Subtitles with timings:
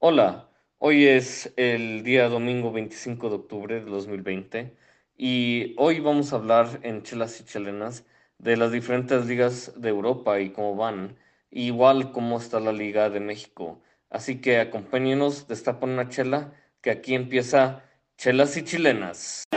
[0.00, 0.48] Hola,
[0.78, 4.76] hoy es el día domingo 25 de octubre de 2020
[5.16, 8.04] y hoy vamos a hablar en Chelas y Chelenas
[8.38, 11.18] de las diferentes ligas de Europa y cómo van,
[11.50, 13.82] igual cómo está la Liga de México.
[14.08, 17.82] Así que acompáñenos, destapan una chela, que aquí empieza
[18.16, 19.48] Chelas y Chilenas.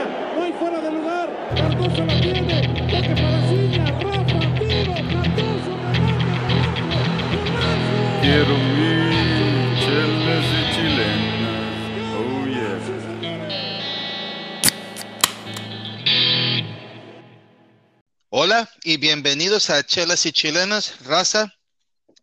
[18.83, 21.53] Y bienvenidos a Chelas y Chilenas, raza.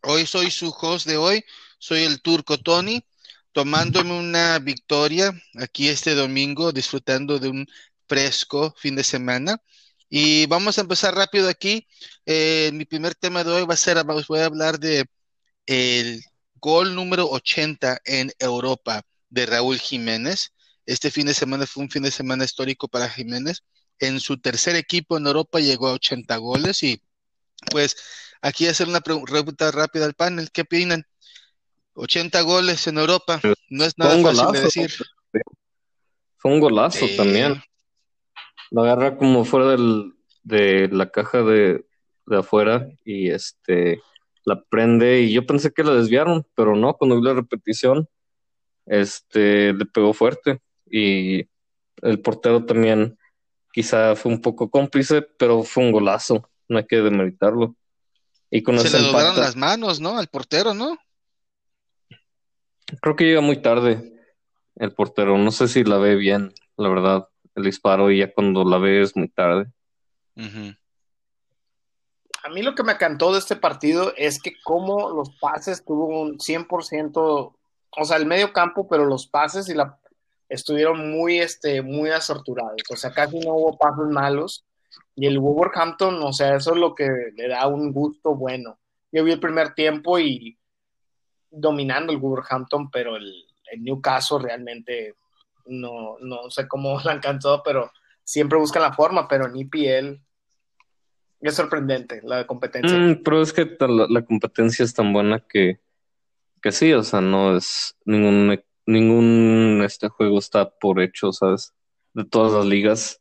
[0.03, 1.45] Hoy soy su host de hoy,
[1.79, 3.05] soy el turco Tony,
[3.53, 7.67] tomándome una victoria aquí este domingo, disfrutando de un
[8.07, 9.61] fresco fin de semana.
[10.09, 11.87] Y vamos a empezar rápido aquí.
[12.27, 15.07] Eh, mi primer tema de hoy va a ser, os voy a hablar de
[15.67, 16.23] el
[16.57, 20.53] gol número 80 en Europa de Raúl Jiménez.
[20.87, 23.63] Este fin de semana fue un fin de semana histórico para Jiménez
[24.01, 27.03] en su tercer equipo en Europa llegó a 80 goles y
[27.71, 27.97] pues
[28.43, 31.05] aquí hacer una pregunta rápida al panel, ¿qué opinan?
[31.95, 34.53] 80 goles en Europa, no es nada fácil golazo.
[34.53, 34.93] de decir.
[36.37, 37.61] Fue un golazo también.
[38.71, 40.13] Lo agarra como fuera del,
[40.45, 41.85] de la caja de,
[42.27, 44.01] de afuera y este
[44.45, 48.09] la prende y yo pensé que la desviaron, pero no, cuando vi la repetición,
[48.87, 50.61] este le pegó fuerte
[50.91, 51.47] y
[52.03, 53.18] el portero también
[53.79, 57.77] quizá fue un poco cómplice, pero fue un golazo, no hay que demeritarlo.
[58.51, 60.19] Y con Se le doblaron las manos, ¿no?
[60.19, 60.99] Al portero, ¿no?
[63.01, 64.21] creo que llega muy tarde
[64.75, 68.65] el portero, no sé si la ve bien, la verdad, el disparo y ya cuando
[68.65, 69.71] la ve es muy tarde.
[72.43, 76.21] A mí lo que me encantó de este partido es que como los pases tuvo
[76.21, 80.01] un 100%, o sea, el medio campo, pero los pases y la
[80.49, 82.83] estuvieron muy, este, muy asorturados.
[82.91, 84.65] O sea, casi no hubo pases malos.
[85.15, 88.79] Y el Wolverhampton, o sea, eso es lo que le da un gusto bueno.
[89.11, 90.59] Yo vi el primer tiempo y
[91.51, 95.15] dominando el Wolverhampton, pero el, el Newcastle realmente
[95.67, 97.91] no, no sé cómo la alcanzó, pero
[98.25, 100.21] siempre buscan la forma, pero en EPL
[101.41, 102.97] es sorprendente la competencia.
[102.97, 105.81] Mm, pero es que la, la competencia es tan buena que,
[106.63, 111.75] que sí, o sea, no es ningún, ningún este juego está por hecho, ¿sabes?
[112.15, 113.21] De todas las ligas,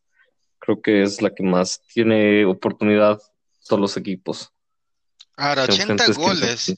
[0.59, 3.21] creo que es la que más tiene oportunidad
[3.67, 4.51] todos los equipos.
[5.37, 6.75] Ahora, que 80 enfrentes quién goles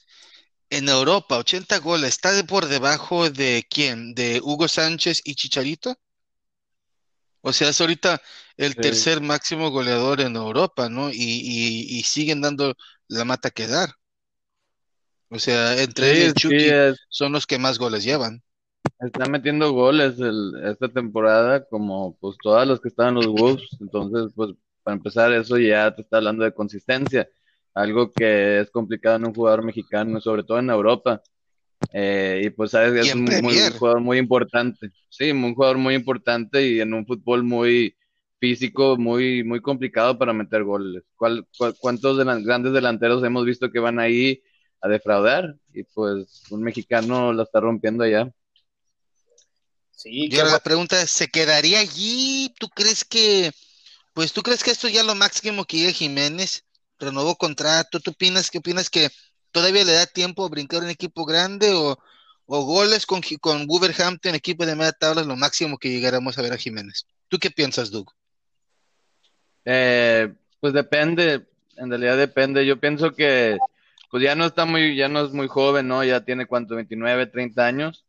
[0.70, 4.16] en Europa, 80 goles, ¿está por debajo de quién?
[4.16, 5.96] ¿De Hugo Sánchez y Chicharito?
[7.42, 8.22] O sea, es ahorita
[8.58, 8.82] el Sí.
[8.82, 11.10] tercer máximo goleador en Europa, ¿no?
[11.12, 12.76] Y, y, y siguen dando
[13.08, 13.90] la mata que dar.
[15.30, 18.44] O sea, entre Sí, el sí, Chucky es- son los que más goles llevan.
[19.00, 23.78] Está metiendo goles el- esta temporada, como pues todas las que estaban los Wolves.
[23.80, 24.52] Entonces, pues
[24.84, 27.28] para empezar, eso ya te está hablando de consistencia,
[27.74, 31.22] algo que es complicado en un jugador mexicano, sobre todo en Europa.
[31.92, 33.74] Eh, y pues sabes, Y es un, muy- un Premier.
[33.74, 34.92] jugador muy importante.
[35.09, 37.96] Sí, un jugador muy importante y en un fútbol muy
[38.40, 41.04] físico, muy, muy complicado para meter goles.
[41.16, 44.42] ¿Cuál, cuál- cuántos delan- grandes delanteros hemos visto que van ahí
[44.82, 45.56] a defraudar?
[45.74, 48.32] Y pues un mexicano la está rompiendo allá.
[50.00, 52.54] Sí, Y ahora la pregunta es, ¿se quedaría allí?
[52.58, 53.52] ¿Tú crees que,
[54.14, 56.64] pues tú crees que esto es ya lo máximo que llega Jiménez?
[56.98, 59.09] Renovó contrato, ¿tú opinas, qué opinas que
[59.52, 62.00] todavía le da tiempo a brincar un equipo grande o,
[62.46, 66.44] o goles con, con Wolverhampton, equipo de media tabla, es lo máximo que llegáramos a
[66.44, 67.06] ver a Jiménez?
[67.28, 68.09] ¿Tú qué piensas, Doug?
[69.66, 71.46] Eh, pues depende,
[71.76, 72.66] en realidad depende.
[72.66, 73.58] Yo pienso que
[74.09, 76.06] pues ya no está muy, ya no es muy joven, ¿no?
[76.06, 78.06] Ya tiene cuánto, 29, 30 años.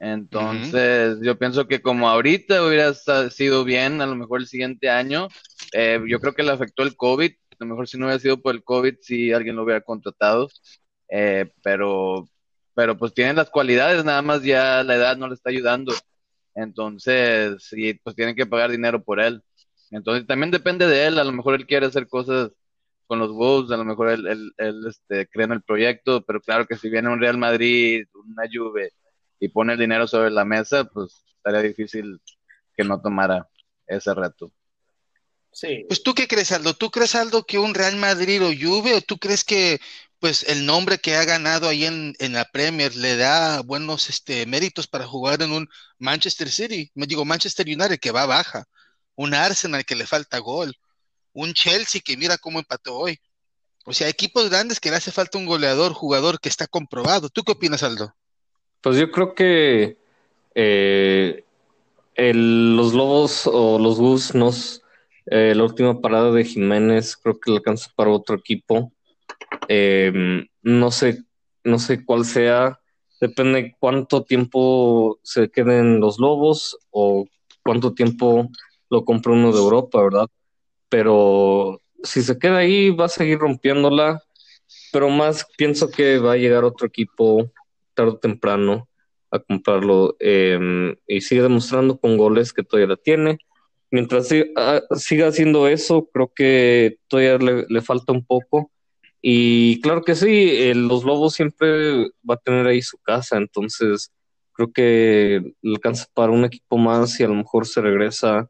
[0.00, 2.94] Entonces, yo pienso que como ahorita hubiera
[3.30, 5.28] sido bien, a lo mejor el siguiente año,
[5.72, 7.32] eh, yo creo que le afectó el COVID.
[7.32, 10.48] A lo mejor si no hubiera sido por el COVID, si alguien lo hubiera contratado.
[11.08, 12.28] Eh, pero,
[12.74, 15.92] pero pues tiene las cualidades, nada más ya la edad no le está ayudando.
[16.54, 19.42] Entonces, sí, pues tienen que pagar dinero por él.
[19.90, 22.50] Entonces también depende de él, a lo mejor él quiere hacer cosas
[23.06, 26.40] con los Wolves, a lo mejor él, él, él, este, cree en el proyecto, pero
[26.40, 28.92] claro que si viene un Real Madrid, una Juve
[29.40, 32.20] y pone el dinero sobre la mesa, pues estaría difícil
[32.76, 33.48] que no tomara
[33.86, 34.52] ese reto.
[35.52, 35.84] Sí.
[35.88, 36.74] Pues tú qué crees, Aldo?
[36.74, 39.80] ¿Tú crees, Aldo, que un Real Madrid o Juve, o tú crees que
[40.20, 44.46] pues el nombre que ha ganado ahí en, en la Premier le da buenos este,
[44.46, 45.68] méritos para jugar en un
[45.98, 46.90] Manchester City?
[46.94, 48.64] Me digo, Manchester United que va baja,
[49.14, 50.76] un Arsenal que le falta gol,
[51.32, 53.20] un Chelsea que mira cómo empató hoy.
[53.84, 57.30] O sea, equipos grandes que le hace falta un goleador, jugador que está comprobado.
[57.30, 58.14] ¿Tú qué opinas, Aldo?
[58.80, 59.98] Pues yo creo que
[60.54, 61.44] eh,
[62.16, 64.82] los Lobos o los Gus nos
[65.30, 68.92] eh, la última parada de Jiménez creo que le alcanza para otro equipo.
[69.68, 71.24] Eh, no sé,
[71.64, 72.80] no sé cuál sea.
[73.20, 77.26] Depende cuánto tiempo se queden los Lobos o
[77.64, 78.48] cuánto tiempo
[78.90, 80.28] lo compra uno de Europa, ¿verdad?
[80.88, 84.22] Pero si se queda ahí va a seguir rompiéndola,
[84.92, 87.50] pero más pienso que va a llegar otro equipo
[87.98, 88.88] tarde o temprano
[89.32, 93.38] a comprarlo eh, y sigue demostrando con goles que todavía la tiene.
[93.90, 98.70] Mientras ah, siga haciendo eso, creo que todavía le, le falta un poco.
[99.20, 104.12] Y claro que sí, eh, los Lobos siempre va a tener ahí su casa, entonces
[104.52, 108.48] creo que alcanza para un equipo más y a lo mejor se regresa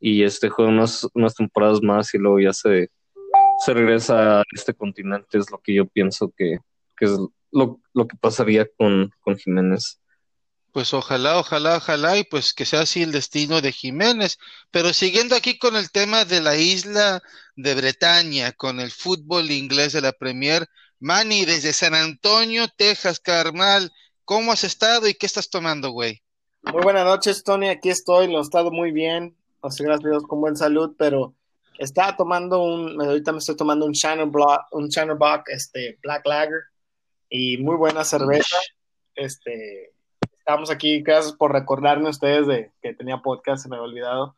[0.00, 2.90] y este juega unas, unas temporadas más y luego ya se,
[3.64, 6.58] se regresa a este continente, es lo que yo pienso que,
[6.96, 7.16] que es
[7.52, 9.98] lo, lo que pasaría con, con Jiménez.
[10.72, 14.38] Pues ojalá, ojalá, ojalá, y pues que sea así el destino de Jiménez.
[14.70, 17.22] Pero siguiendo aquí con el tema de la isla
[17.56, 20.66] de Bretaña, con el fútbol inglés de la Premier,
[20.98, 23.92] Manny, desde San Antonio, Texas, carnal,
[24.24, 26.22] ¿cómo has estado y qué estás tomando, güey?
[26.62, 27.68] Muy buenas noches, Tony.
[27.68, 29.36] Aquí estoy, lo he estado muy bien.
[29.60, 31.34] O sea, gracias a Dios con buen salud, pero
[31.78, 34.88] estaba tomando un, ahorita me estoy tomando un Shannon Block, un
[35.18, 36.60] Bock, este, Black Lager,
[37.32, 38.58] y muy buena cerveza.
[39.14, 39.94] Este,
[40.38, 44.36] estamos aquí, gracias por recordarme ustedes de que tenía podcast, se me había olvidado.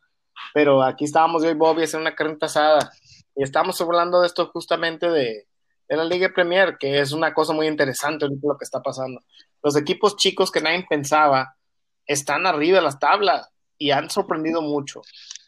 [0.53, 2.93] Pero aquí estábamos yo y Bobby haciendo una carne asada.
[3.35, 5.45] Y estamos hablando de esto justamente de,
[5.89, 9.21] de la Liga Premier, que es una cosa muy interesante ahorita lo que está pasando.
[9.61, 11.57] Los equipos chicos que nadie pensaba
[12.05, 15.01] están arriba de las tablas y han sorprendido mucho.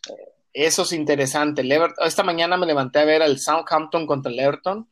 [0.10, 1.64] Eh, Eso es interesante.
[2.00, 4.90] Esta mañana me levanté a ver el Southampton contra el Everton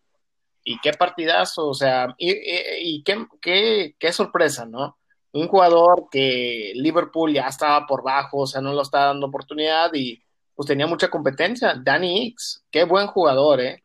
[0.66, 4.98] y qué partidazo, o sea, y, y- y qué, qué, qué sorpresa, ¿no?
[5.32, 9.94] Un jugador que Liverpool ya estaba por bajo, o sea, no lo estaba dando oportunidad
[9.94, 10.22] y
[10.56, 11.76] pues tenía mucha competencia.
[11.82, 13.84] Danny X, qué buen jugador, ¿eh?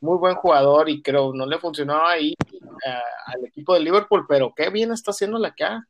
[0.00, 4.52] Muy buen jugador y creo no le funcionó ahí eh, al equipo de Liverpool, pero
[4.56, 5.84] qué bien está haciendo la que ha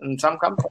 [0.00, 0.70] en Southampton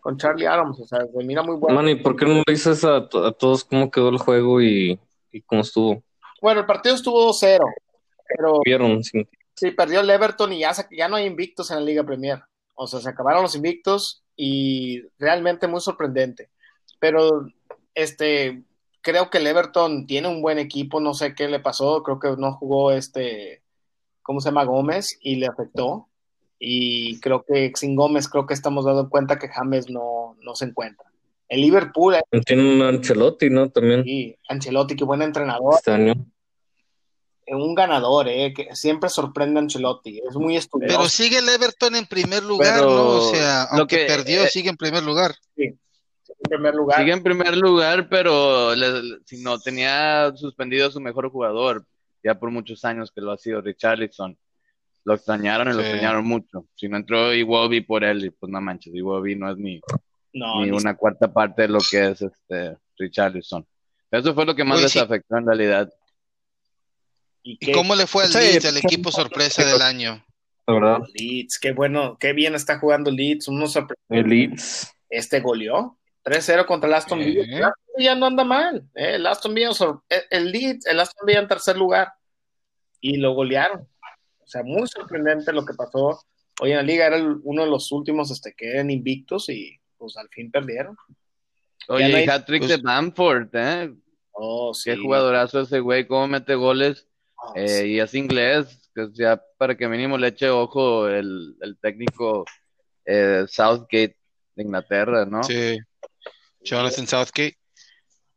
[0.00, 1.76] con Charlie Adams, o sea, se mira muy bueno.
[1.80, 5.00] Manny, ¿por qué no le dices a, to- a todos cómo quedó el juego y,
[5.32, 6.02] y cómo estuvo?
[6.42, 7.58] Bueno, el partido estuvo 2-0,
[8.36, 9.02] pero ¿Vieron?
[9.02, 9.26] Sí.
[9.54, 12.42] sí, perdió el Everton y ya, ya no hay invictos en la Liga Premier.
[12.74, 16.50] O sea, se acabaron los invictos y realmente muy sorprendente.
[16.98, 17.46] Pero
[17.94, 18.62] este,
[19.00, 22.34] creo que el Everton tiene un buen equipo, no sé qué le pasó, creo que
[22.36, 23.62] no jugó este,
[24.22, 24.64] ¿cómo se llama?
[24.64, 26.08] Gómez y le afectó.
[26.58, 30.64] Y creo que sin Gómez, creo que estamos dando cuenta que James no, no se
[30.64, 31.06] encuentra.
[31.48, 32.16] El Liverpool,
[32.46, 33.68] Tiene un Ancelotti, ¿no?
[33.68, 36.14] También y Ancelotti, qué buen entrenador, este año.
[37.48, 40.96] Un ganador, eh, que siempre sorprende a Ancelotti, es muy estudioso.
[40.96, 43.02] Pero sigue el Everton en primer lugar, Pero ¿no?
[43.16, 45.34] O sea, aunque que- perdió, eh, sigue en primer lugar.
[45.56, 45.78] en
[46.42, 46.98] primer lugar.
[46.98, 51.86] Sigue en primer lugar, pero le- le- si no tenía suspendido a su mejor jugador,
[52.22, 54.36] ya por muchos años que lo ha sido Richarlison.
[55.04, 55.88] Lo extrañaron y lo Sí.
[55.88, 56.66] extrañaron mucho.
[56.74, 59.80] Si no entró Iwobi por él, y pues no manches, Iwobi no es ni,
[60.32, 63.66] No, ni ni- una cuarta parte de lo que es este Richarlison.
[64.10, 64.98] Eso fue lo que más Oye, les sí.
[64.98, 65.92] afectó en realidad.
[67.46, 70.24] ¿Y cómo le fue al Sí, Leeds, el equipo sorpresa del año?
[70.66, 70.98] La verdad.
[71.14, 73.48] Leeds, qué bueno, qué bien está jugando Leeds.
[73.48, 73.66] Uno
[74.08, 74.90] El Leeds.
[75.10, 77.42] este goleó 3-0 contra el Aston Villa.
[77.42, 77.44] Eh.
[77.58, 78.88] El Aston Villa no anda mal.
[78.94, 82.12] eh, El Aston Villa, sor- el- Leeds, el Aston Villa en tercer lugar
[83.00, 83.86] y lo golearon.
[84.40, 86.18] O sea, muy sorprendente lo que pasó.
[86.62, 89.78] Hoy en la liga era el- uno de los últimos este, que eran invictos y
[89.98, 90.96] pues al fin perdieron.
[91.88, 93.92] Oye, no hay- hat-trick pues- de Bamford, ¿eh?
[94.32, 94.90] Oh, sí.
[94.90, 97.06] Qué jugadorazo ese güey, cómo mete goles.
[97.48, 97.86] Oh, Eh, sí.
[97.88, 102.44] y es inglés, que ya para que mínimo le eche ojo el, el técnico
[103.04, 104.16] eh, Southgate
[104.56, 105.42] de Inglaterra, ¿no?
[105.42, 105.78] Sí.
[106.62, 107.56] Jonathan Southgate.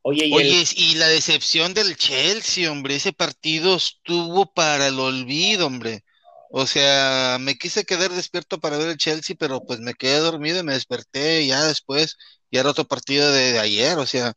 [0.01, 4.99] Oye, y el- Oye, y la decepción del Chelsea, hombre, ese partido estuvo para el
[4.99, 6.01] olvido, hombre.
[6.49, 10.59] O sea, me quise quedar despierto para ver el Chelsea, pero pues me quedé dormido
[10.59, 12.15] y me desperté ya después,
[12.49, 14.33] y era otro partido de, de ayer, o sea,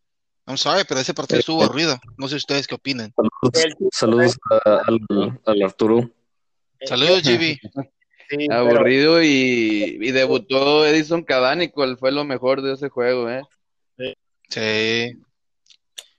[0.51, 1.99] I'm sorry, pero ese partido estuvo aburrido.
[2.19, 3.13] No sé ustedes qué opinan.
[3.17, 5.01] Saludos, saludos a- al,
[5.47, 6.11] al Arturo.
[6.85, 7.59] Saludos, GB.
[7.59, 7.61] sí,
[8.29, 13.43] pero- Aburrido y, y debutó Edison Cavani, cuál fue lo mejor de ese juego, ¿eh?
[14.49, 15.17] Sí.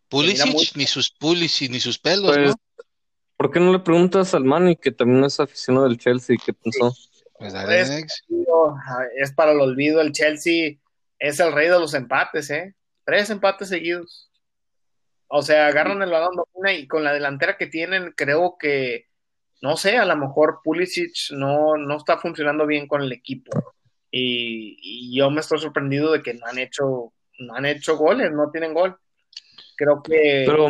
[0.09, 2.55] Pulisic, muy- ni sus Pulisic, ni sus pelos, Pues, ¿no?
[3.37, 6.93] ¿por qué no le preguntas al Manny, que también es aficionado del Chelsea, qué pensó?
[7.37, 8.23] Pues Pues, next.
[9.17, 9.99] es para el olvido.
[10.01, 10.73] El Chelsea
[11.17, 12.75] es el rey de los empates, ¿eh?
[13.05, 14.31] Tres empates seguidos.
[15.27, 19.11] O sea, agarran el balón de una y con la delantera que tienen, creo que
[19.61, 23.51] no sé, a lo mejor Pulisic no, no está funcionando bien con el equipo.
[24.09, 28.31] Y, y yo me estoy sorprendido de que no han hecho, no han hecho goles,
[28.31, 28.97] no tienen gol.
[29.77, 30.67] Creo que Pero,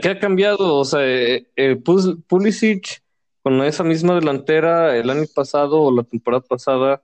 [0.00, 0.76] ¿qué ha cambiado?
[0.76, 3.02] O sea, eh, eh, Pulisic
[3.42, 7.02] con esa misma delantera el año pasado o la temporada pasada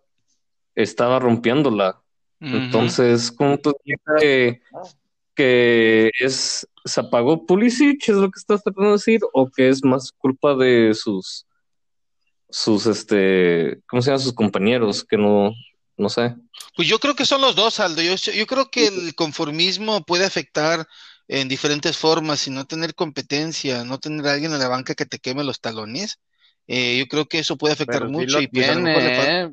[0.75, 2.01] estaba rompiéndola.
[2.41, 4.63] Entonces, ¿cómo tú dices que,
[5.35, 9.85] que es, se apagó Pulisic, es lo que estás tratando de decir, o que es
[9.85, 11.47] más culpa de sus,
[12.49, 15.05] sus, este, ¿cómo se llaman sus compañeros?
[15.05, 15.53] Que no,
[15.97, 16.35] no sé.
[16.75, 18.01] Pues yo creo que son los dos, Aldo.
[18.03, 20.87] Yo, yo creo que el conformismo puede afectar
[21.29, 25.07] en diferentes formas y no tener competencia, no tener a alguien en la banca que
[25.07, 26.19] te queme los talones.
[26.67, 29.53] eh, yo creo que eso puede afectar Pero mucho y tiene, ¿eh?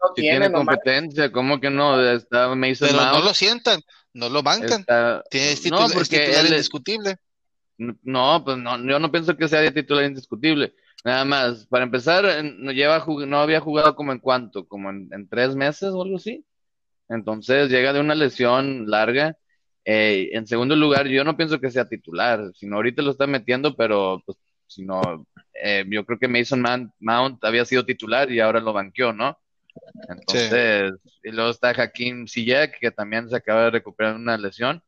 [0.00, 2.00] No Sí tiene, tiene nomás- competencia, ¿cómo que no?
[2.10, 3.80] Está Mason Pero no lo sientan,
[4.14, 4.80] no lo bancan.
[4.80, 7.16] está- Tiene- Es, No, titular, es porque titular él es- indiscutible.
[8.02, 10.74] No, pues no, yo no pienso que sea de titular indiscutible.
[11.02, 15.28] Nada más, para empezar, no lleva no había jugado como en cuánto, como en, en
[15.28, 16.44] tres meses o algo así.
[17.08, 19.36] Entonces llega de una lesión larga.
[19.86, 23.74] Eh, en segundo lugar, yo no pienso que sea titular, sino ahorita lo está metiendo,
[23.74, 25.00] pero pues, si no,
[25.54, 26.62] eh, yo creo que Mason
[27.00, 29.38] Mount había sido titular y ahora lo banqueó, ¿no?
[30.08, 34.82] Entonces, y luego está Hakim Ziyech, que también se acaba de recuperar de una lesión.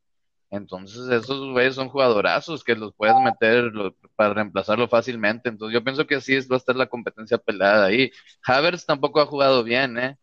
[0.51, 5.49] Entonces, esos güeyes son jugadorazos que los puedes meter lo- para reemplazarlo fácilmente.
[5.49, 8.11] Entonces, yo pienso que así es, va a estar la competencia peleada ahí.
[8.45, 10.19] Havertz tampoco ha jugado bien, ¿eh?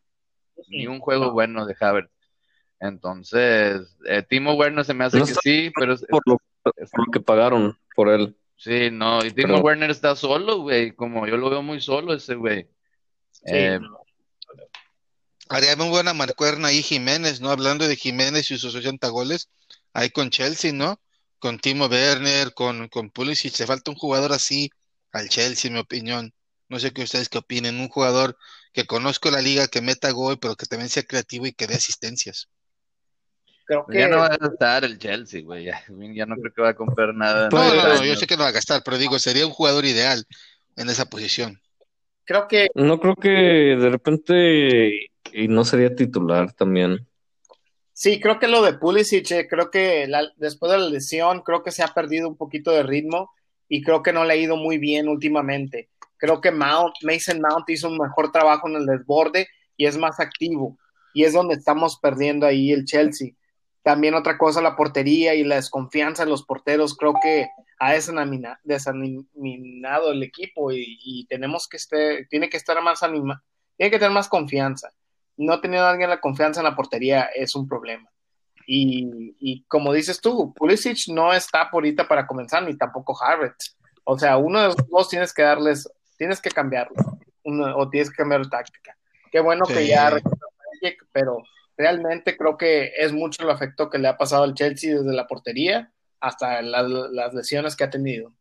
[0.67, 2.11] Ni un juego bueno de Havertz.
[2.79, 7.05] Entonces, eh, Timo Werner se me hace No que sí, pero es- Por lo, por
[7.07, 8.35] lo que pagaron por él.
[8.55, 12.13] sí, no, y Timo Pero- Werner está solo, güey, como yo lo veo muy solo
[12.13, 12.67] ese güey.
[13.31, 13.99] Sí, Eh, no.
[15.49, 17.49] Haría muy buena marcuerna ahí Jiménez, ¿no?
[17.49, 19.49] Hablando de Jiménez y sus 80 goles,
[19.93, 21.01] ahí con Chelsea, ¿no?
[21.39, 24.71] Con Timo Werner, con, con Pulisic, le falta un jugador así
[25.11, 26.33] al Chelsea, en mi opinión.
[26.67, 28.37] No sé qué ustedes qué opinen, un jugador
[28.73, 31.75] que conozco la liga, que meta gol, pero que también sea creativo y que dé
[31.75, 32.47] asistencias.
[33.65, 35.65] Creo Pues ya que no va a estar el Chelsea, güey.
[35.65, 37.49] Ya, ya no creo que va a comprar nada.
[37.49, 39.85] No, no, no, yo sé que no va a gastar, pero digo, sería un jugador
[39.85, 40.25] ideal
[40.75, 41.61] en esa posición.
[42.29, 47.07] Creo que No creo que de repente y no sería titular también.
[47.93, 51.63] Sí, creo que lo de Pulisic, eh, creo que la- después de la lesión, creo
[51.63, 53.31] que se ha perdido un poquito de ritmo
[53.67, 55.89] y creo que no le ha ido muy bien últimamente.
[56.17, 60.19] Creo que Mount, Mason Mount hizo un mejor trabajo en el desborde y es más
[60.19, 60.77] activo
[61.15, 63.31] y es donde estamos perdiendo ahí el Chelsea.
[63.81, 67.47] También otra cosa, la portería y la desconfianza en los porteros, creo que
[67.79, 67.93] ha
[68.63, 73.43] desaniminado el equipo y, y tenemos que estar, tiene que estar más anima,
[73.77, 74.91] tiene que tener más confianza
[75.39, 78.09] no teniendo a alguien la confianza en la portería es un problema.
[78.67, 83.77] Y, y como dices tú, Pulisic no está por ahorita para comenzar, ni tampoco Havertz.
[84.03, 86.95] O sea, uno de los dos tienes que darles, tienes que cambiarlo,
[87.43, 88.97] uno, o tienes que cambiar de táctica.
[89.31, 90.11] Qué bueno que ya
[91.11, 91.37] pero
[91.77, 95.27] realmente creo que es mucho el efecto que le ha pasado al Chelsea desde la
[95.27, 98.33] portería hasta la- las lesiones que ha tenido.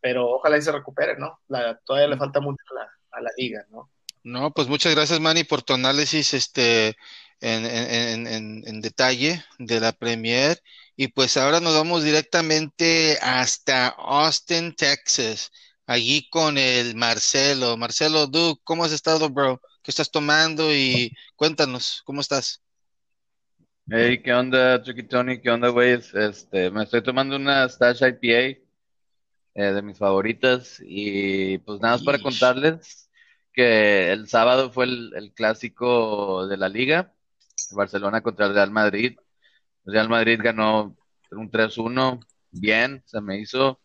[0.00, 1.40] Pero ojalá y se recupere, ¿no?
[1.48, 3.90] La- todavía le falta mucho a la, a la liga, ¿no?
[4.22, 6.96] No, pues muchas gracias, Manny, por tu análisis este,
[7.40, 10.60] en, en- en- en detalle de la Premier.
[10.96, 15.50] Y pues ahora nos vamos directamente hasta Austin, Texas,
[15.86, 17.76] allí con el Marcelo.
[17.76, 19.60] Marcelo, Duke, ¿cómo has estado, bro?
[19.82, 20.74] ¿Qué estás tomando?
[20.74, 22.62] Y cuéntanos, ¿cómo estás?
[23.88, 25.40] Hey, ¿qué onda, Chucky Tony?
[25.40, 25.92] ¿Qué onda, güey?
[26.14, 28.60] Este, me estoy tomando una Stash IPA
[29.54, 32.20] eh, de mis favoritas y pues nada más para Ish.
[32.20, 33.10] contarles
[33.52, 37.14] que el sábado fue el, el clásico de la liga,
[37.72, 39.18] Barcelona contra el Real Madrid.
[39.86, 40.96] El Real Madrid ganó
[41.32, 43.80] un 3-1, bien, se me hizo.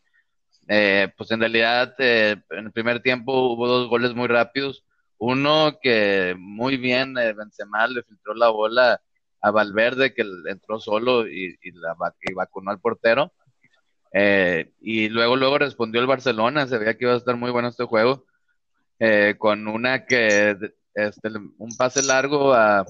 [0.67, 4.85] Eh, pues en realidad eh, en el primer tiempo hubo dos goles muy rápidos.
[5.17, 9.01] Uno que muy bien eh, Benzema le filtró la bola
[9.41, 13.33] a Valverde que entró solo y, y, y vacunó al portero.
[14.13, 17.69] Eh, y luego, luego respondió el Barcelona, se veía que iba a estar muy bueno
[17.69, 18.25] este juego,
[18.99, 20.57] eh, con una que,
[20.93, 22.85] este, un pase largo a,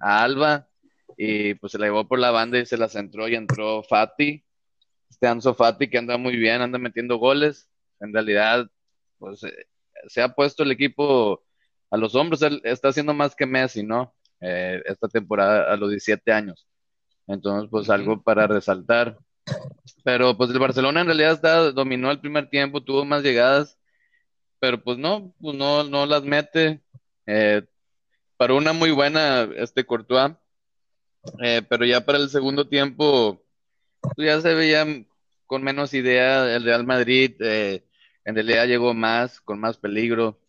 [0.00, 0.68] a, Alba
[1.16, 4.44] y pues se la llevó por la banda y se la centró y entró Fati,
[5.10, 7.68] este Anzo Fati que anda muy bien, anda metiendo goles,
[8.00, 8.70] en realidad
[9.18, 9.66] pues eh,
[10.06, 11.42] se ha puesto el equipo
[11.90, 14.14] a los hombros, él está haciendo más que Messi, ¿no?
[14.42, 16.66] Eh, esta temporada a los 17 años.
[17.28, 19.16] Entonces, pues algo para resaltar.
[20.04, 23.78] Pero pues el Barcelona en realidad está, dominó el primer tiempo, tuvo más llegadas,
[24.58, 26.80] pero pues no, pues no, no las mete.
[27.26, 27.62] Eh,
[28.36, 30.34] para una muy buena este Courtois,
[31.40, 33.40] eh, pero ya para el segundo tiempo
[34.00, 34.84] pues ya se veía
[35.46, 37.84] con menos idea el Real Madrid, eh,
[38.24, 40.40] en realidad llegó más, con más peligro.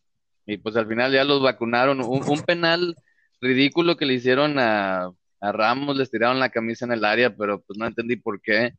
[0.45, 2.01] Y pues al final ya los vacunaron.
[2.01, 2.95] Un, un penal
[3.43, 7.77] ridículo que le hicieron a, Ramos, les tiraron la camisa en el área, pero pues
[7.77, 8.73] no entendí por qué.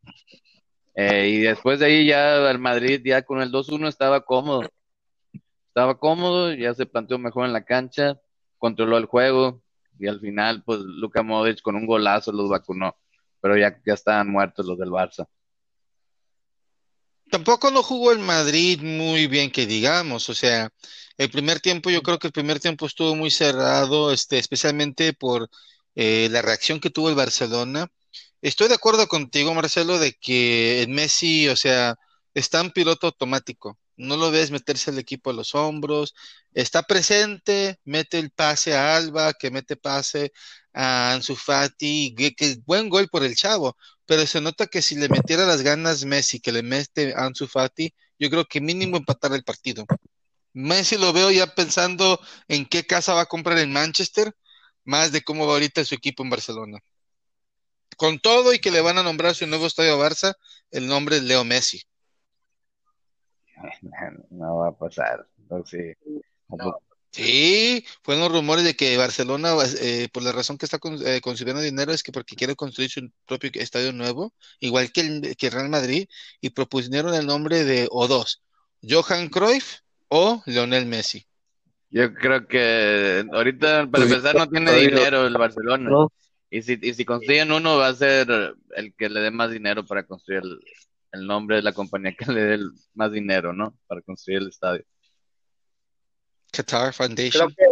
[0.96, 4.62] Eh, y después de ahí ya el Madrid ya con el 2-1 estaba cómodo.
[5.68, 8.18] Estaba cómodo, ya se planteó mejor en la cancha,
[8.58, 9.62] controló el juego
[9.98, 12.96] y al final pues Luka Modric con un golazo los vacunó,
[13.40, 15.26] pero ya, ya estaban muertos los del Barça.
[17.34, 20.28] Tampoco no jugó el Madrid muy bien, que digamos.
[20.28, 20.70] O sea,
[21.18, 25.50] el primer tiempo, yo creo que el primer tiempo estuvo muy cerrado, este, especialmente por
[25.96, 27.88] eh, la reacción que tuvo el Barcelona.
[28.40, 31.96] Estoy de acuerdo contigo, Marcelo, de que el Messi, o sea,
[32.34, 33.80] está en piloto automático.
[33.96, 36.14] No lo ves meterse al equipo a los hombros.
[36.52, 40.30] Está presente, mete el pase a Alba, que mete pase
[40.72, 43.76] a Ansu Fati, que, que buen gol por el chavo
[44.06, 47.46] pero se nota que si le metiera las ganas Messi, que le mete a Ansu
[47.46, 49.86] Fati, yo creo que mínimo empatar el partido.
[50.52, 54.32] Messi lo veo ya pensando en qué casa va a comprar en Manchester,
[54.84, 56.78] más de cómo va ahorita su equipo en Barcelona.
[57.96, 60.34] Con todo y que le van a nombrar su nuevo estadio Barça,
[60.70, 61.82] el nombre es Leo Messi.
[64.30, 65.26] No va a pasar.
[65.48, 65.78] No, sí.
[66.48, 66.78] No.
[67.14, 71.62] Sí, fueron rumores de que Barcelona, eh, por la razón que está con, eh, consiguiendo
[71.62, 75.68] dinero, es que porque quiere construir su propio estadio nuevo, igual que el que Real
[75.68, 76.08] Madrid,
[76.40, 78.40] y propusieron el nombre de O2,
[78.82, 79.76] Johan Cruyff
[80.08, 81.24] o Lionel Messi.
[81.90, 85.88] Yo creo que ahorita, para Pues, empezar, no tiene dinero el Barcelona.
[85.88, 86.12] No,
[86.50, 88.28] Y si, y si consiguen uno, va a ser
[88.76, 90.58] el que le dé más dinero para construir el,
[91.12, 92.58] el nombre de la compañía que le dé
[92.94, 93.76] más dinero, ¿no?
[93.86, 94.84] Para construir el estadio.
[96.54, 97.54] Qatar Creo Foundation.
[97.54, 97.64] que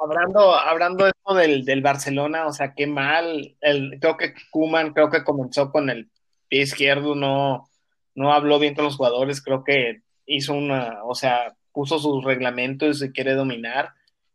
[0.00, 3.56] hablando, hablando esto del, del Barcelona, o sea, qué mal.
[3.60, 6.10] El, creo que Kuman creo que comenzó con el
[6.48, 7.68] pie izquierdo, no,
[8.14, 13.02] no habló bien con los jugadores, creo que hizo una, o sea, puso sus reglamentos
[13.02, 13.92] y quiere dominar,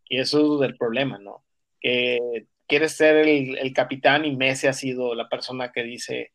[0.08, 1.44] y eso es el problema, ¿no?
[1.80, 6.32] Que quiere ser el, el capitán y Messi ha sido la persona que dice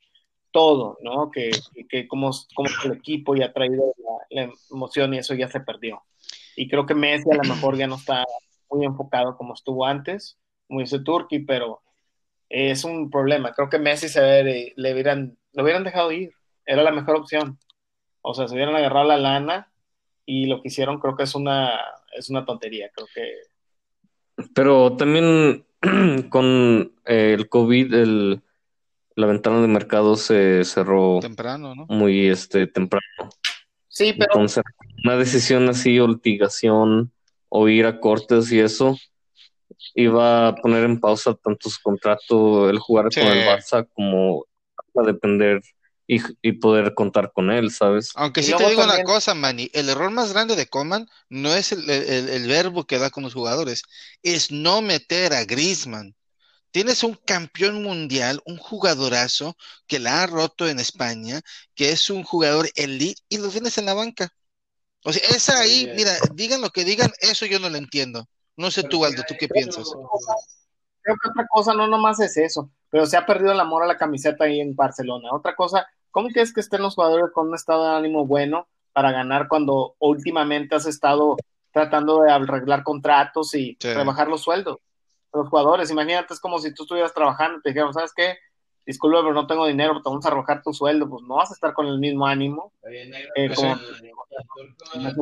[0.50, 1.30] todo, ¿no?
[1.30, 3.94] Que, que, que como, como el equipo ya ha traído
[4.30, 6.02] la emoción y eso ya se perdió.
[6.60, 8.26] Y creo que Messi a lo mejor ya no está
[8.70, 11.80] muy enfocado como estuvo antes, como dice Turki, pero
[12.50, 13.52] es un problema.
[13.52, 16.32] Creo que Messi se ve, le hubieran, lo hubieran dejado ir,
[16.66, 17.58] era la mejor opción.
[18.20, 19.72] O sea, se hubieran agarrado la lana
[20.26, 21.80] y lo que hicieron creo que es una,
[22.14, 22.90] es una tontería.
[22.94, 23.22] Creo que
[24.54, 25.64] pero también
[26.30, 28.42] con eh, el COVID, el,
[29.14, 31.86] la ventana de mercado se cerró Temprano, ¿no?
[31.88, 33.06] muy este, temprano.
[33.90, 34.64] Sí, pero Entonces,
[35.04, 37.12] una decisión así, litigación,
[37.50, 38.96] o ir a cortes y eso,
[39.94, 43.20] iba a poner en pausa tanto su contrato, el jugar Sí.
[43.20, 44.46] con el Barça, como
[44.96, 45.60] a depender
[46.06, 48.10] y, y poder contar con él, ¿sabes?
[48.16, 51.72] Aunque sí te digo una cosa, Manny, el error más grande de Coman no es
[51.72, 53.82] el, el- el verbo que da con los jugadores,
[54.22, 56.14] es no meter a Griezmann.
[56.70, 59.56] Tienes un campeón mundial, un jugadorazo
[59.86, 61.40] que la ha roto en España,
[61.74, 64.28] que es un jugador elite y lo tienes en la banca.
[65.04, 68.26] O sea, esa ahí, mira, digan lo que digan, eso yo no lo entiendo.
[68.56, 69.88] No sé tú, Aldo, ¿tú qué piensas?
[71.02, 73.86] creo que otra cosa no nomás es eso, pero se ha perdido el amor a
[73.86, 75.30] la camiseta ahí en Barcelona.
[75.32, 79.10] Otra cosa, ¿cómo quieres que estén los jugadores con un estado de ánimo bueno para
[79.10, 81.36] ganar cuando últimamente has estado
[81.72, 83.94] tratando de arreglar contratos y Sí.
[83.94, 84.76] rebajar los sueldos
[85.32, 85.90] los jugadores?
[85.90, 88.36] Imagínate, es como si tú estuvieras trabajando y te dijeron, ¿sabes qué?
[88.86, 91.54] Disculpa, pero no tengo dinero, te vamos a arrojar tu sueldo, pues no vas a
[91.54, 92.72] estar con el mismo ánimo.
[92.90, 93.76] Eh, Pues como-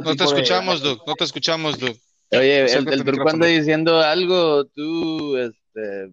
[0.05, 1.97] No te escuchamos, Doug, no te escuchamos, Doug.
[2.33, 6.13] Oye, el, el turco anda diciendo algo, tú, este,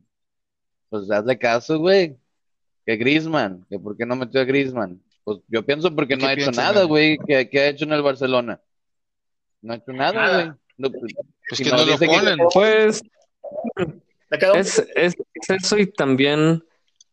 [0.89, 2.17] pues hazle caso, güey.
[2.86, 5.01] Que Griezmann, que por qué no metió a Griezmann.
[5.23, 7.17] Pues yo pienso porque ¿Qué no ha hecho piensas, nada, güey.
[7.25, 8.62] ¿Qué, qué ha hecho en el Barcelona?
[9.62, 10.51] No ha hecho nada, güey.
[10.77, 11.13] No, pues,
[11.51, 12.38] si que no lo dice que- ponen.
[12.53, 13.01] Pues.
[14.53, 16.63] Es, es, es eso y también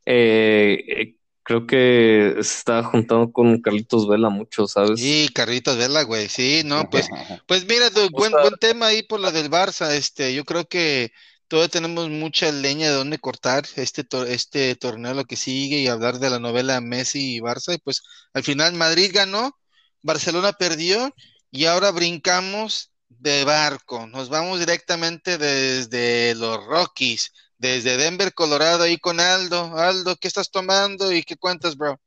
[0.07, 5.01] eh, eh, creo que se está juntando con Carlitos Vela mucho, ¿sabes?
[5.01, 7.09] Sí, Carlitos Vela, güey, sí, no, pues
[7.47, 9.92] Pues mira, buen, buen tema ahí por la del Barça.
[9.92, 11.12] Este, yo creo que
[11.49, 15.88] todavía tenemos mucha leña de donde cortar este, tor- este torneo, lo que sigue, y
[15.88, 17.75] hablar de la novela Messi y Barça.
[17.75, 19.59] Y pues al final Madrid ganó,
[20.03, 21.14] Barcelona perdió,
[21.51, 22.92] y ahora brincamos
[23.23, 24.07] de barco.
[24.09, 29.79] Nos vamos directamente desde los Rockies, desde Denver, Colorado, ahí con Aldo.
[29.79, 32.01] Aldo, ¿qué estás tomando y qué cuentas, bro?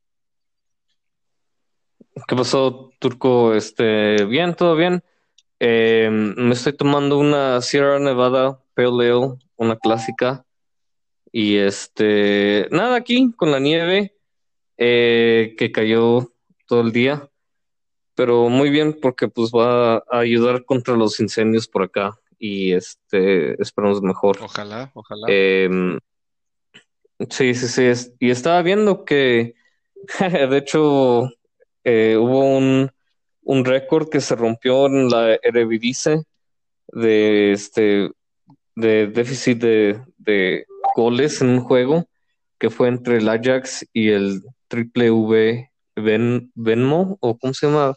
[2.27, 3.53] ¿Qué pasó, Turco?
[3.53, 5.03] Este, bien, todo bien.
[5.59, 10.45] Eh, me estoy tomando una Sierra Nevada Pale Ale, una clásica.
[11.31, 14.17] Y este, nada, aquí con la nieve
[14.77, 16.33] eh, que cayó
[16.67, 17.29] todo el día.
[18.15, 23.61] Pero muy bien porque pues va a ayudar contra los incendios por acá y este
[23.61, 24.37] esperamos mejor.
[24.41, 25.27] Ojalá, ojalá.
[25.29, 25.99] Em,
[27.29, 27.83] sí, sí, sí.
[27.83, 29.55] es- y estaba viendo que,
[30.49, 31.29] de hecho,
[31.83, 32.91] eh, hubo un,
[33.43, 36.23] un récord que se rompió en la Eredivisie
[36.87, 38.11] de este
[38.75, 42.07] de déficit de, de goles en un juego
[42.59, 47.95] que fue entre el Ajax y el Triple V Ben, Venmo o cómo se llama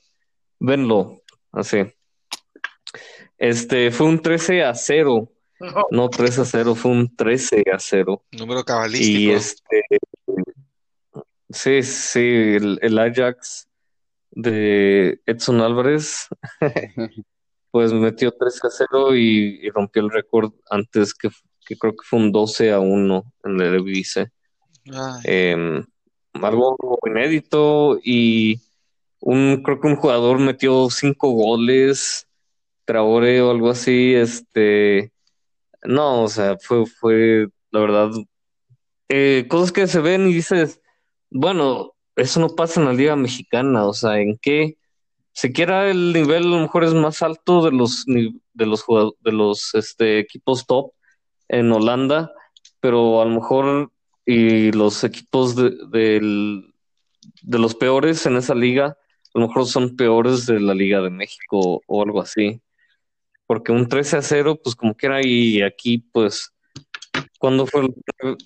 [0.61, 1.79] Venlo, así.
[3.37, 7.79] Este fue un 13 a 0, No, no 3 a 0, fue un 13 a
[7.79, 8.25] 0.
[8.33, 9.33] Número Y cabalístico.
[9.35, 9.85] este,
[11.51, 13.69] sí, sí, el, el Ajax
[14.31, 16.29] de Edson Álvarez,
[17.71, 21.29] pues metió 3 a 0 y, y rompió el récord antes que,
[21.65, 24.31] que creo que fue un 12 a 1 en el Eredivisie.
[25.25, 25.83] Eh,
[26.33, 28.61] algo inédito y
[29.21, 32.27] un, creo que un jugador metió 5 goles,
[32.85, 35.13] Traore o algo así, este,
[35.83, 38.11] no, o sea, fue, fue, la verdad,
[39.09, 40.81] eh, cosas que se ven y dices,
[41.31, 44.79] bueno, eso no pasa en la Liga Mexicana, o sea, ¿en qué?
[45.33, 50.67] Siquiera el nivel a lo mejor es más alto de los, de los, este, equipos
[50.67, 50.93] top
[51.49, 52.33] en Holanda,
[52.81, 53.93] pero a lo mejor
[54.27, 55.71] y los equipos de,
[57.43, 58.97] de los peores en esa liga,
[59.35, 62.61] a lo mejor son peores de la Liga de México o algo así.
[63.47, 66.53] Porque un 13 a 0, pues como quiera, y aquí, pues,
[67.39, 67.89] ¿cuándo fue
[68.21, 68.37] la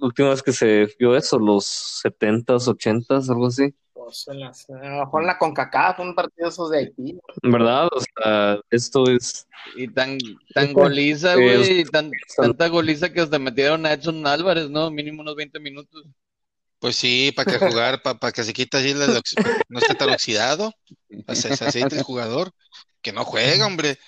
[0.00, 1.38] última vez que se vio eso?
[1.38, 3.74] ¿Los 70s, 80s, algo así?
[3.94, 7.18] pues, en las- a lo mejor en la CONCACAF, un partido esos de Haití.
[7.42, 7.88] ¿Verdad?
[7.92, 9.46] O sea, esto es...
[9.76, 10.18] Y tan,
[10.52, 14.90] tan goliza, Sí, güey, y tan, tanta goliza que hasta metieron a Edson Álvarez, ¿no?
[14.90, 16.04] Mínimo unos 20 minutos.
[16.82, 20.74] Pues sí, para que jugar, para que se quite así, no esté tan oxidado,
[21.28, 22.52] que se aceite el jugador,
[23.00, 24.00] que no juega, hombre.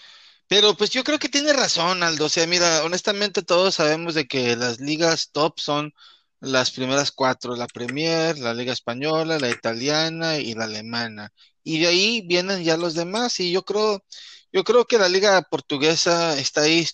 [0.48, 2.24] Pero pues yo creo que tiene razón, Aldo.
[2.24, 5.94] O sea, mira, honestamente todos sabemos de que las ligas top son
[6.40, 11.32] las primeras cuatro, la Premier, la Liga Española, la Italiana y la Alemana.
[11.62, 13.38] Y de ahí vienen ya los demás.
[13.38, 14.02] Y yo creo,
[14.52, 16.88] yo creo que la Liga Portuguesa está ahí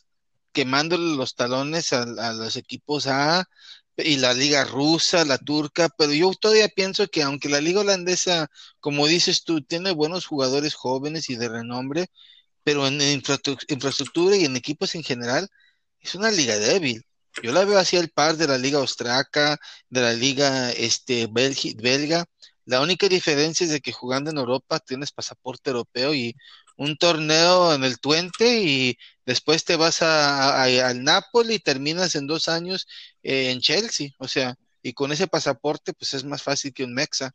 [0.53, 3.49] quemándole los talones a los equipos A
[3.96, 8.48] y la liga rusa, la turca, pero yo todavía pienso que aunque la liga holandesa,
[8.81, 12.07] como dices tú, tiene buenos jugadores jóvenes y de renombre,
[12.64, 15.48] pero en infraestructura y en equipos en general,
[16.00, 17.05] es una liga débil.
[17.42, 22.24] Yo la veo así al par de la liga austriaca, de la liga este, belga.
[22.64, 26.37] La única diferencia es de que jugando en Europa tienes pasaporte europeo y
[26.76, 28.96] un torneo en el Twente y
[29.31, 32.87] después te vas a, a- al Napoli y terminas en dos años
[33.23, 34.11] eh, en Chelsea.
[34.19, 37.33] O sea, y con ese pasaporte pues es más fácil que un Mexa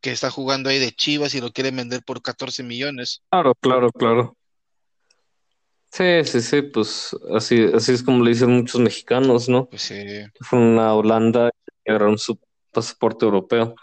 [0.00, 3.22] que está jugando ahí de Chivas y lo quieren vender por 14 millones.
[3.30, 4.36] Claro, claro, claro.
[5.92, 9.68] Sí, sí, sí, pues así, así es como le dicen muchos mexicanos, ¿no?
[9.68, 11.50] Pues Que fueron a Holanda
[11.84, 12.38] y agarraron su
[12.72, 13.74] pasaporte europeo.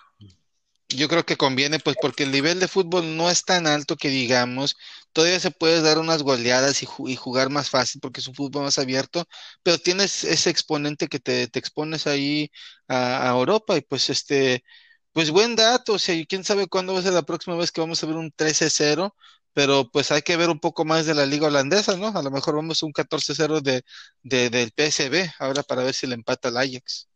[0.92, 4.10] Yo creo que conviene, pues, porque el nivel de fútbol no es tan alto que
[4.10, 4.76] digamos,
[5.14, 8.34] todavía se puede dar unas goleadas y, ju- y jugar más fácil porque es un
[8.36, 9.26] fútbol más abierto,
[9.62, 12.50] pero tienes ese exponente que te, expones ahí
[12.88, 14.64] a, a Europa y pues este,
[15.12, 17.72] pues buen dato, o sea, y quién sabe cuándo va a ser la próxima vez
[17.72, 19.16] que vamos a ver un 13-0,
[19.54, 22.08] pero pues hay que ver un poco más de la liga holandesa, ¿no?
[22.10, 23.84] A lo mejor vamos a un 14-0 de,
[24.24, 27.09] de, del PSV, ahora para ver si le empata al Ajax.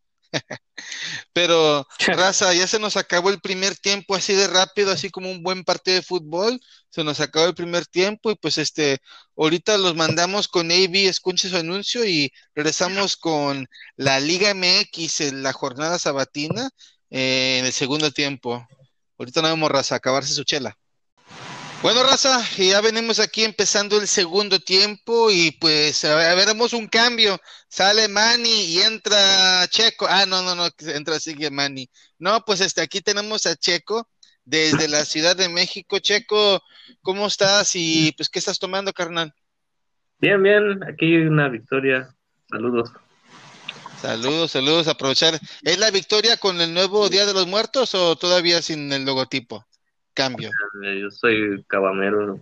[1.33, 5.43] Pero, raza, ya se nos acabó el primer tiempo así de rápido, así como un
[5.43, 6.59] buen partido de fútbol.
[6.89, 8.99] Se nos acabó el primer tiempo y pues este,
[9.37, 15.43] ahorita los mandamos con AB, escuche su anuncio y regresamos con la Liga MX en
[15.43, 16.69] la jornada sabatina
[17.09, 18.65] eh, en el segundo tiempo.
[19.17, 20.77] Ahorita nos vemos, raza, acabarse su chela.
[21.83, 26.87] Bueno, raza, ya venimos aquí empezando el segundo tiempo y pues a ver, veremos un
[26.87, 27.37] cambio.
[27.67, 30.07] Sale Manny y entra Checo.
[30.09, 31.89] Ah, no, no, no, entra sigue Manny.
[32.19, 34.07] No, pues este, aquí tenemos a Checo
[34.45, 35.99] desde la Ciudad de México.
[35.99, 36.63] Checo,
[37.01, 37.75] ¿cómo estás?
[37.75, 39.33] Y pues, ¿qué estás tomando, carnal?
[40.19, 42.15] Bien, bien, aquí una victoria.
[42.49, 42.91] Saludos.
[44.01, 45.37] Saludos, saludos, aprovechar.
[45.63, 49.65] ¿Es la victoria con el nuevo Día de los Muertos o todavía sin el logotipo?
[50.13, 50.51] Cambio.
[50.99, 52.39] Yo soy cabamero.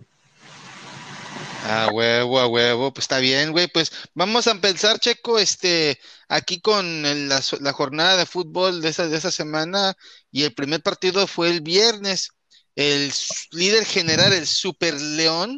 [1.68, 3.68] A huevo, a huevo, pues está bien, güey.
[3.68, 8.88] Pues vamos a empezar, Checo, este, aquí con el- la, la jornada de fútbol de
[8.88, 9.94] esa, de esa semana
[10.32, 12.30] y el primer partido fue el viernes.
[12.74, 13.12] El
[13.52, 15.56] líder general, el Super León,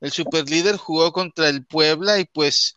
[0.00, 2.76] el super líder jugó contra el Puebla y pues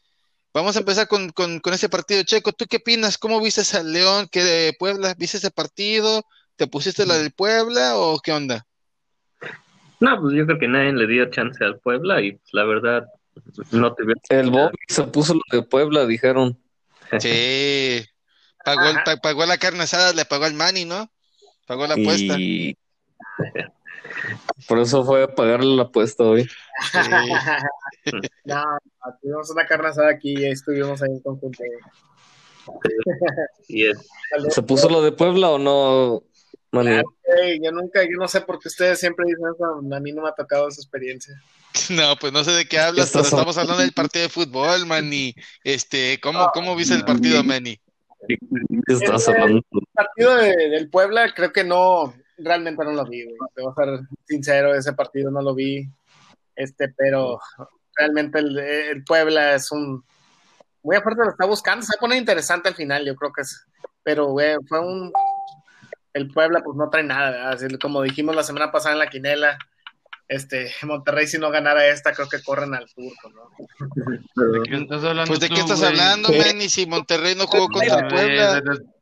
[0.53, 2.23] vamos a empezar con, con, con ese partido.
[2.23, 3.17] Checo, ¿tú qué opinas?
[3.17, 5.15] ¿Cómo viste al León que de Puebla?
[5.17, 6.23] ¿Viste ese partido?
[6.55, 8.65] ¿Te pusiste la del Puebla o qué onda?
[9.99, 13.05] No, pues yo creo que nadie le dio chance al Puebla y pues, la verdad
[13.71, 14.15] no te veo.
[14.29, 16.57] El Bobby se puso lo de Puebla, dijeron.
[17.19, 18.05] Sí.
[18.63, 21.09] Pagó, el- pa- pagó la carne asada, le pagó al Manny, ¿no?
[21.65, 22.35] Pagó la apuesta.
[22.37, 22.77] Y
[24.67, 26.43] por eso fue a pagarle la apuesta hoy.
[26.43, 26.49] Sí.
[28.45, 28.63] no,
[29.21, 31.63] tuvimos una carne asada aquí y estuvimos ahí en conjunto.
[34.49, 36.23] ¿Se puso lo de Puebla o no,
[37.41, 40.21] Ey, yo nunca, yo no sé por qué ustedes siempre dicen eso, a mí no
[40.23, 41.33] me ha tocado esa experiencia.
[41.91, 45.33] No, pues no sé de qué hablas, pero estamos hablando del partido de fútbol, Manny.
[45.63, 47.79] Este, ¿cómo, cómo viste el partido, Manny?
[48.27, 49.57] ¿Qué estás hablando?
[49.71, 53.37] El partido de- del Puebla creo que no, realmente no lo vi, güey.
[53.55, 55.87] Te voy a ser sincero, ese partido no lo vi,
[56.55, 57.39] este, pero
[57.95, 60.03] realmente el, el Puebla es un,
[60.83, 63.65] muy aparte lo está buscando, se pone interesante al final, yo creo que es,
[64.03, 65.11] pero güey, fue un,
[66.13, 67.53] el Puebla pues no trae nada, ¿verdad?
[67.53, 69.57] Así como dijimos la semana pasada en la quinela,
[70.27, 74.53] este, Monterrey si no ganara esta creo que corren al turco, ¿no?
[74.53, 77.99] ¿De qué estás hablando Pues de qué estás hablando, Manny, si Monterrey no jugó contra
[77.99, 78.61] el Puebla.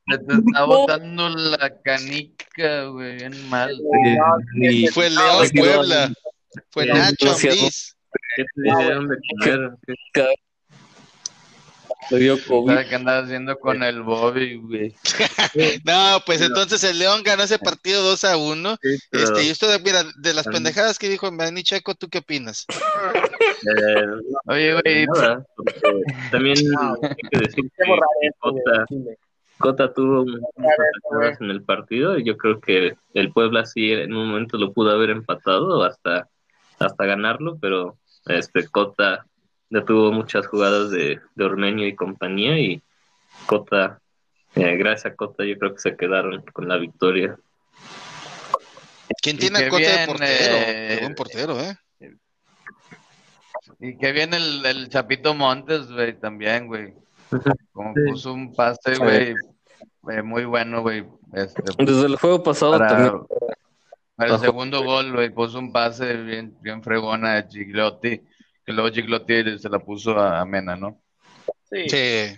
[0.09, 3.77] Se te, está botando la canica, güey, bien mal.
[4.55, 6.13] Y Fue León Puebla.
[6.69, 7.31] Fue Nacho.
[7.31, 7.97] Ambriz.
[8.37, 9.71] ¿qué te dieron de comer?
[12.09, 12.73] ¿Qué- le dio COVID.
[12.73, 14.95] ¿Sabes qué andas haciendo con el Bobby, güey?
[15.85, 18.77] No, pues entonces el León ganó ese partido 2 a 1.
[18.81, 22.07] sí, pero, Este, y esto, de- mira, de las pendejadas que dijo Manny Checo, ¿tú
[22.09, 22.65] qué opinas?
[23.77, 24.05] eh,
[24.45, 25.79] Oye, güey, nada, porque
[26.31, 28.31] también No, hay que decir que
[29.59, 30.23] Cota, tuvo
[30.59, 34.71] atajadas en el partido y yo creo que el Puebla sí en un momento lo
[34.71, 36.27] pudo haber empatado hasta,
[36.77, 39.25] hasta ganarlo, pero este Cota
[39.69, 42.81] detuvo muchas jugadas de, de Ormeño y compañía y
[43.45, 43.99] Cota,
[44.55, 47.37] eh, gracias a Cota yo creo que se quedaron con la victoria.
[49.21, 50.55] ¿Quién tiene a Cota de bien, portero?
[50.57, 51.77] eh, buen portero, ¿eh?
[53.79, 56.93] y que viene el, el Chapito Montes, güey, también, güey.
[57.73, 58.01] Como Sí.
[58.07, 59.35] puso un pase, güey,
[60.09, 61.05] eh, muy bueno, güey.
[61.33, 63.13] Este, Desde el juego pasado para, también.
[64.15, 68.21] para el segundo gol, güey, puso un pase bien, bien fregona de Giglotti,
[68.67, 71.01] que luego Giglotti se la puso a, a Mena, ¿no?
[71.71, 71.87] Sí.
[71.87, 72.37] Sí.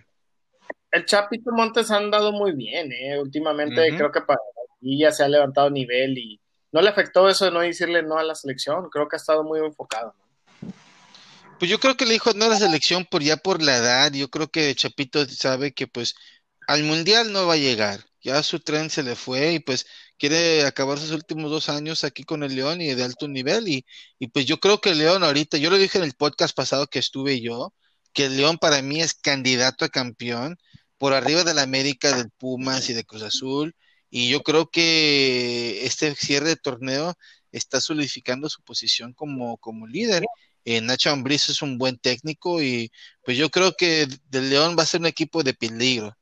[0.91, 3.19] El Chapito Montes ha andado muy bien, ¿eh?
[3.19, 4.39] Últimamente creo que para
[4.79, 6.39] y ya se ha levantado nivel y
[6.71, 8.89] no le afectó eso de no decirle no a la selección.
[8.91, 10.13] Creo que ha estado muy enfocado.
[10.61, 10.71] ¿no?
[11.57, 14.11] Pues yo creo que le dijo no a la selección por ya por la edad.
[14.13, 16.15] Yo creo que Chapito sabe que pues
[16.67, 18.01] al mundial no va a llegar.
[18.21, 19.87] Ya su tren se le fue y pues
[20.19, 23.67] quiere acabar sus últimos dos años aquí con el León y de alto nivel.
[23.67, 23.85] Y,
[24.19, 26.87] y pues yo creo que el León ahorita, yo lo dije en el podcast pasado
[26.87, 27.73] que estuve yo,
[28.13, 30.57] que el León para mí es candidato a campeón
[30.97, 33.75] por arriba del América, del Pumas y de Cruz Azul.
[34.11, 37.15] Y yo creo que este cierre de torneo
[37.51, 40.23] está solidificando su posición como, como líder.
[40.65, 42.91] Eh, Nacho Ambriz es un buen técnico y
[43.23, 46.15] pues yo creo que del León va a ser un equipo de peligro.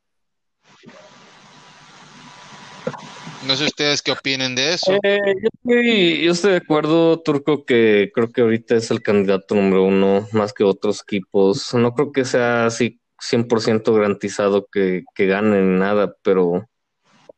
[3.47, 4.91] No sé ustedes qué opinen de eso.
[5.03, 9.55] Eh, yo, estoy, yo estoy de acuerdo, Turco, que creo que ahorita es el candidato
[9.55, 11.73] número uno más que otros equipos.
[11.73, 16.67] No creo que sea así 100% garantizado que, ganen nada, pero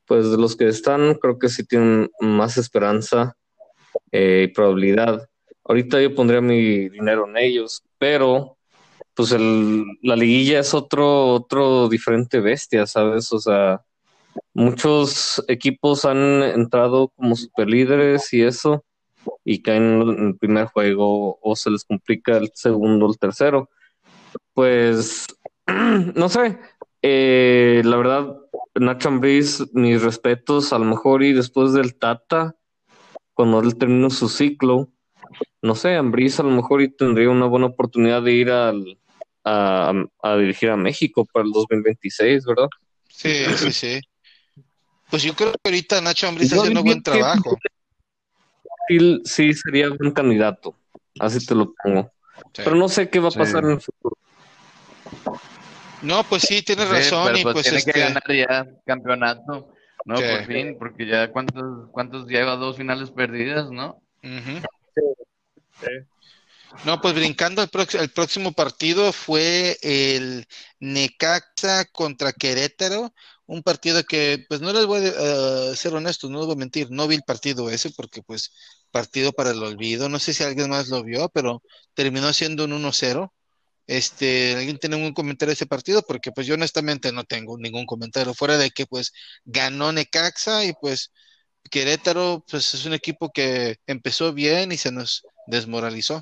[0.06, 3.36] pues de los que están, creo que sí tienen más esperanza
[4.12, 5.30] eh, y probabilidad.
[5.64, 8.58] Ahorita yo pondría mi dinero en ellos, pero
[9.14, 13.32] pues el, la liguilla es otro, otro diferente bestia, ¿sabes?
[13.32, 13.84] O sea,
[14.54, 18.84] muchos equipos han entrado como superlíderes y eso,
[19.44, 23.70] y caen en el primer juego o se les complica el segundo o el tercero.
[24.54, 25.28] Pues,
[26.16, 26.60] no sé,
[27.02, 28.36] eh, la verdad,
[28.76, 32.56] Nacho Ambriz, mis respetos, a lo mejor y después del Tata,
[33.34, 34.90] cuando él terminó su ciclo,
[35.62, 39.00] no sé, Ambriz a lo mejor y tendría una buena oportunidad de ir al,
[39.44, 42.68] a, a dirigir a México para el 2026, ¿verdad?
[43.08, 44.00] Sí, sí, sí.
[45.10, 47.58] Pues yo creo que ahorita Nacho Ambriz está haciendo buen que- trabajo.
[48.88, 50.76] Sí, sí sería buen candidato,
[51.20, 52.12] así te lo pongo.
[52.54, 52.62] Sí.
[52.64, 53.38] Pero no sé qué va a Sí.
[53.40, 54.18] pasar en el futuro.
[56.02, 58.68] No, pues sí, tienes Sí, razón pero y pues, pues tiene este, que ganar ya
[58.86, 59.74] campeonato,
[60.06, 60.18] ¿no?
[60.18, 60.24] Sí.
[60.24, 64.02] Por fin, porque ya cuántos, cuántos lleva dos finales perdidas, ¿no?
[64.24, 65.90] Sí.
[66.86, 70.48] No, pues brincando, el, prox- el próximo partido fue el
[70.80, 73.14] Necaxa contra Querétaro,
[73.50, 76.60] un partido que, pues no les voy a eh, ser honestos, no les voy a
[76.60, 78.54] mentir, no vi el partido ese porque pues
[78.92, 81.64] partido para el olvido, no sé si alguien más lo vio, pero
[81.96, 83.32] terminó siendo un 1-0.
[83.88, 86.04] Este, ¿alguien tiene algún comentario de ese partido?
[86.04, 89.14] Porque pues yo honestamente no tengo ningún comentario, fuera de que pues
[89.46, 91.12] ganó Necaxa y pues
[91.72, 96.22] Querétaro, pues es un equipo que empezó bien y se nos desmoralizó.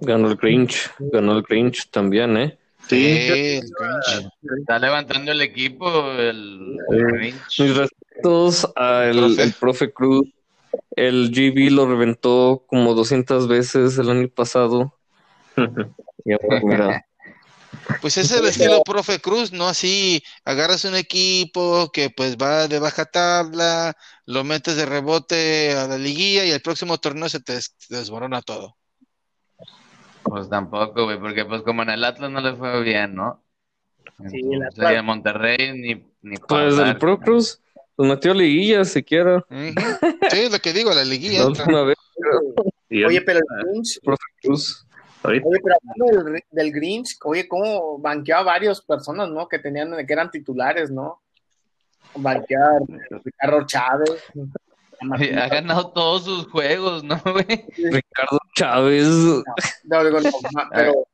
[0.00, 2.58] Ganó el Grinch, ganó el Grinch también, ¿eh?
[2.88, 4.30] Sí, el Grinch.
[4.60, 7.60] Está levantando el equipo el, el Eh, Grinch.
[7.60, 9.42] Mis respetos al Profe.
[9.42, 10.26] el profe Cruz.
[10.96, 14.94] El GB lo reventó como 200 veces el año pasado.
[16.26, 17.06] Y ahora, mira,
[18.00, 19.66] Pues ese es el estilo profe Cruz, ¿no?
[19.68, 23.94] Así agarras un equipo que pues va de baja tabla,
[24.26, 28.40] lo metes de rebote a la liguilla y el próximo torneo se te des- desmorona
[28.40, 28.76] todo.
[30.24, 33.42] Pues tampoco, güey, porque pues como en el Atlas no le fue bien, ¿no?
[34.28, 36.96] Sí, el Entonces, Atlas- en Monterrey ni, ni pues el.
[36.98, 37.60] Pro Cruz
[37.96, 39.44] pues metió a liguilla siquiera.
[40.30, 41.44] Sí, lo que digo, la liguilla.
[41.70, 41.96] La vez,
[43.06, 44.00] Oye, pero el Grinch,
[44.42, 44.86] Cruz.
[45.24, 49.48] oye, pero hablando del, del Grinch, oye, cómo banqueó a varias personas, ¿no?
[49.48, 51.22] Que tenían, que eran titulares, ¿no?
[52.16, 52.78] Banqueó a
[53.24, 54.22] Ricardo Chávez.
[55.12, 57.44] Ha ganado todos sus juegos, ¿no, güey?
[57.76, 59.06] Ricardo Chávez.
[59.84, 61.06] No, digo, no, ma- pero,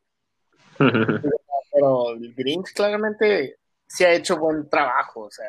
[1.72, 5.46] pero el Grinch claramente sí ha hecho buen trabajo, o sea,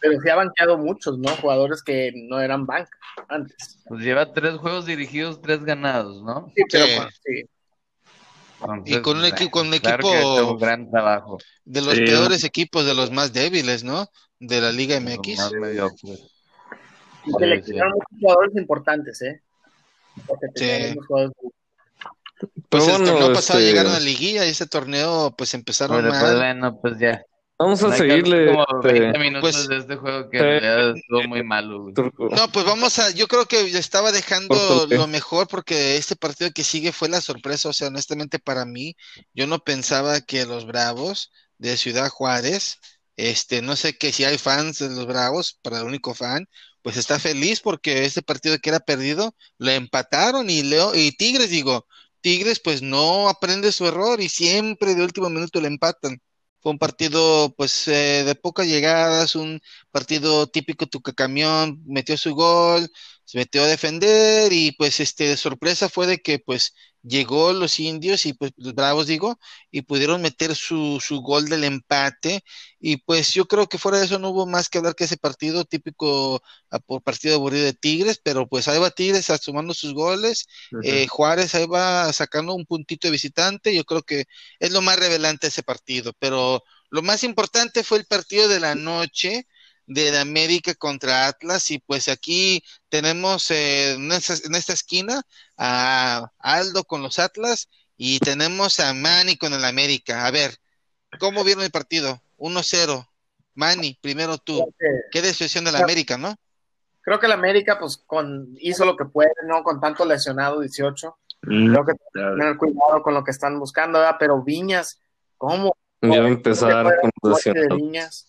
[0.00, 1.28] pero sí ha banqueado muchos, ¿no?
[1.36, 2.90] Jugadores que no eran banca
[3.28, 3.80] antes.
[3.86, 6.52] Pues lleva tres juegos dirigidos, tres ganados, ¿no?
[6.54, 6.94] Sí, pero Sí.
[6.96, 7.44] bueno, sí.
[8.60, 11.38] Entonces, Y con un bueno, equi- con un claro equipo- un gran trabajo.
[11.64, 12.04] De los Sí.
[12.04, 14.08] peores equipos, de los más débiles, ¿no?
[14.40, 15.38] De la Liga Los MX.
[15.38, 16.37] más mediocres.
[17.28, 19.42] Y que le quitaron muchos jugadores importantes, ¿eh?
[20.26, 20.98] Porque Sí.
[21.06, 21.36] jugadores-
[22.68, 25.54] Pues Pero el bueno, torneo pasado este, llegaron a la liguilla y ese torneo pues
[25.54, 26.36] empezaron después, mal.
[26.36, 27.20] bueno, pues ya.
[27.58, 28.46] Vamos a seguirle.
[28.46, 31.94] como este, 20 minutos pues- de este juego que realidad estuvo muy malo, güey.
[31.96, 36.62] No, pues vamos a, yo creo que estaba dejando lo mejor porque este partido que
[36.62, 38.94] sigue fue la sorpresa, o sea, honestamente para mí,
[39.34, 42.78] yo no pensaba que los Bravos de Ciudad Juárez,
[43.16, 46.46] este, no sé que si hay fans de los Bravos, para el único fan,
[46.88, 51.50] pues está feliz porque este partido que era perdido, lo empataron y Leo, y Tigres,
[51.50, 51.86] digo,
[52.22, 56.18] Tigres pues no aprende su error y siempre de último minuto le empatan.
[56.62, 62.90] Fue un partido pues eh, de pocas llegadas, un partido típico Tucacamión, metió su gol,
[63.24, 66.72] se metió a defender y pues este sorpresa fue de que pues
[67.08, 69.38] llegó los indios y pues los bravos digo
[69.70, 72.42] y pudieron meter su, su gol del empate
[72.80, 75.16] y pues yo creo que fuera de eso no hubo más que hablar que ese
[75.16, 79.94] partido típico ah, por partido aburrido de Tigres, pero pues ahí va Tigres sumando sus
[79.94, 80.46] goles,
[80.82, 84.26] eh, Juárez ahí va sacando un puntito de visitante, yo creo que
[84.60, 88.74] es lo más revelante ese partido, pero lo más importante fue el partido de la
[88.74, 89.46] noche
[89.88, 95.22] de la América contra Atlas y pues aquí tenemos eh, en, esta, en esta esquina
[95.56, 100.26] a Aldo con los Atlas y tenemos a Manny con el América.
[100.26, 100.56] A ver,
[101.18, 102.20] ¿cómo vieron el partido?
[102.36, 103.08] 1-0.
[103.54, 104.72] Manny, primero tú.
[104.78, 106.36] Que- Qué decepción de la América, ¿no?
[107.00, 109.62] Creo que el América, pues, con, hizo lo que puede, ¿no?
[109.64, 111.16] Con tanto lesionado, 18.
[111.42, 112.36] Mm, Creo que claro.
[112.36, 114.16] tener cuidado con lo que están buscando, ¿verdad?
[114.18, 115.00] Pero Viñas,
[115.38, 115.74] ¿cómo?
[116.02, 117.76] Ya va a ¿Cómo empezar se puede con lesionados.
[117.78, 118.26] Viñas.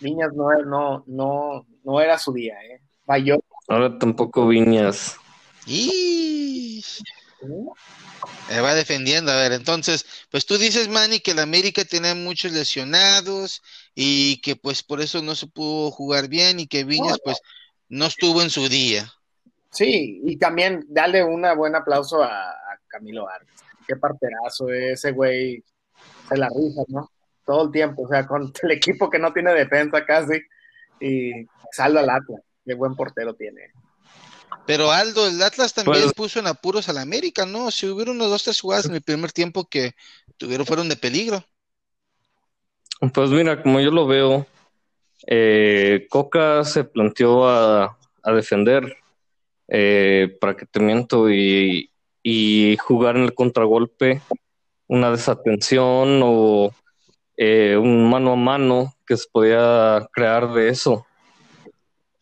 [0.00, 2.80] Viñas no, no, no, no era su día, ¿eh?
[3.04, 3.38] Falló.
[3.68, 5.16] Ahora tampoco Viñas.
[5.66, 6.82] Y
[8.50, 9.30] Eh, va defendiendo.
[9.32, 13.62] A ver, entonces, pues tú dices, Manny, que el América tenía muchos lesionados
[13.94, 17.40] y que pues por eso no se pudo jugar bien y que Viñas pues
[17.88, 19.10] no estuvo en su día.
[19.70, 23.54] Sí, y también darle un buen aplauso a, a Camilo Vargas.
[23.86, 25.62] Qué parterazo ese güey.
[26.28, 27.10] Se la rifa, ¿no?
[27.50, 30.40] Todo el tiempo, o sea, con el equipo que no tiene defensa casi
[31.00, 31.32] y
[31.72, 32.40] salva al Atlas.
[32.64, 33.72] Qué buen portero tiene.
[34.66, 37.72] Pero Aldo, el Atlas también Pues- puso en apuros al América, ¿no?
[37.72, 39.94] Si hubieron unos dos, tres jugadas en el primer tiempo que
[40.36, 41.44] tuvieron, fueron de peligro.
[43.12, 44.46] Pues mira, como yo lo veo,
[45.26, 48.96] eh, Coca se planteó a, a defender
[49.66, 51.90] eh, para que te miento y,
[52.22, 54.20] y jugar en el contragolpe,
[54.86, 56.72] una desatención o
[57.42, 61.06] eh, un mano a mano que se podía crear de eso.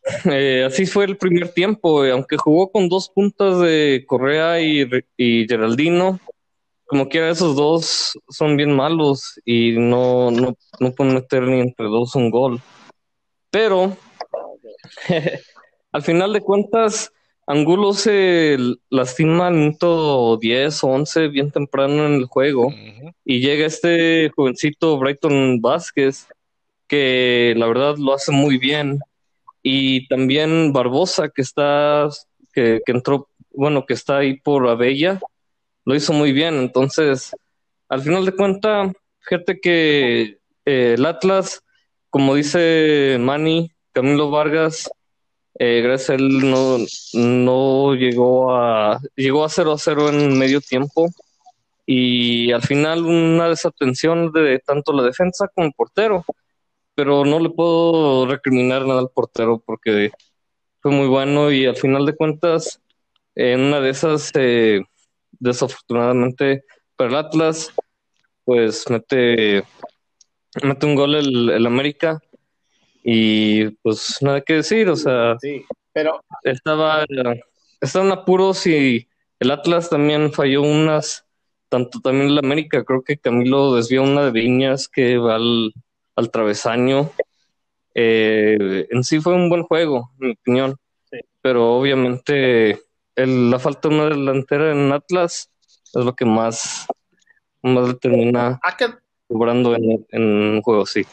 [0.25, 4.89] Eh, así fue el primer tiempo, aunque jugó con dos puntas de Correa y,
[5.19, 6.19] y Geraldino,
[6.87, 11.85] como quiera esos dos son bien malos y no, no, no pueden meter ni entre
[11.89, 12.63] dos un gol.
[13.51, 13.95] Pero
[15.93, 17.13] al final de cuentas,
[17.51, 18.59] Angulo se
[18.91, 22.71] lastima al minuto 10 o 11 bien temprano en el juego
[23.25, 26.29] y llega este jovencito Brighton Vázquez
[26.87, 28.99] que la verdad lo hace muy bien.
[29.63, 32.11] Y también Barbosa que está
[32.53, 35.19] que, que entró bueno que está ahí por Abella
[35.87, 36.57] lo hizo muy bien.
[36.57, 37.35] Entonces
[37.89, 41.65] al final de cuentas fíjate que eh, el Atlas
[42.11, 44.91] como dice Manny Camilo Vargas
[45.61, 46.79] Eh, gracias a él no,
[47.15, 51.09] no llegó a llegó a 0 a 0 en medio tiempo.
[51.87, 56.25] Y al final una desatención de tanto la defensa como el portero,
[56.95, 60.11] pero no le puedo recriminar nada al portero porque
[60.81, 62.81] fue muy bueno y al final de cuentas
[63.35, 64.83] en una de esas eh,
[65.33, 66.65] desafortunadamente
[66.97, 67.73] para el Atlas
[68.45, 69.65] pues mete
[70.63, 72.21] mete un gol el, el América
[73.11, 77.07] y pues nada que decir, o sea, Sí, pero estaba,
[77.81, 79.09] estaban apuros y
[79.41, 81.25] el Atlas también falló unas,
[81.71, 85.73] tanto también el América, creo que Camilo desvió una de Viñas que va al,
[86.17, 87.11] al travesaño.
[87.95, 90.77] Eh, en sí fue un buen juego, en mi opinión,
[91.11, 91.19] Sí.
[91.41, 92.79] pero obviamente
[93.17, 95.51] el- la falta de una delantera en Atlas
[95.95, 96.87] es lo que más,
[97.63, 98.87] más le termina hay que,
[99.27, 101.07] cobrando en, en un juego así.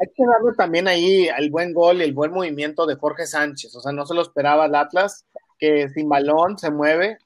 [0.00, 3.74] Hay que darle también ahí el buen gol y el buen movimiento de Jorge Sánchez.
[3.76, 5.26] O sea, no se lo esperaba el Atlas,
[5.58, 7.18] que sin balón se mueve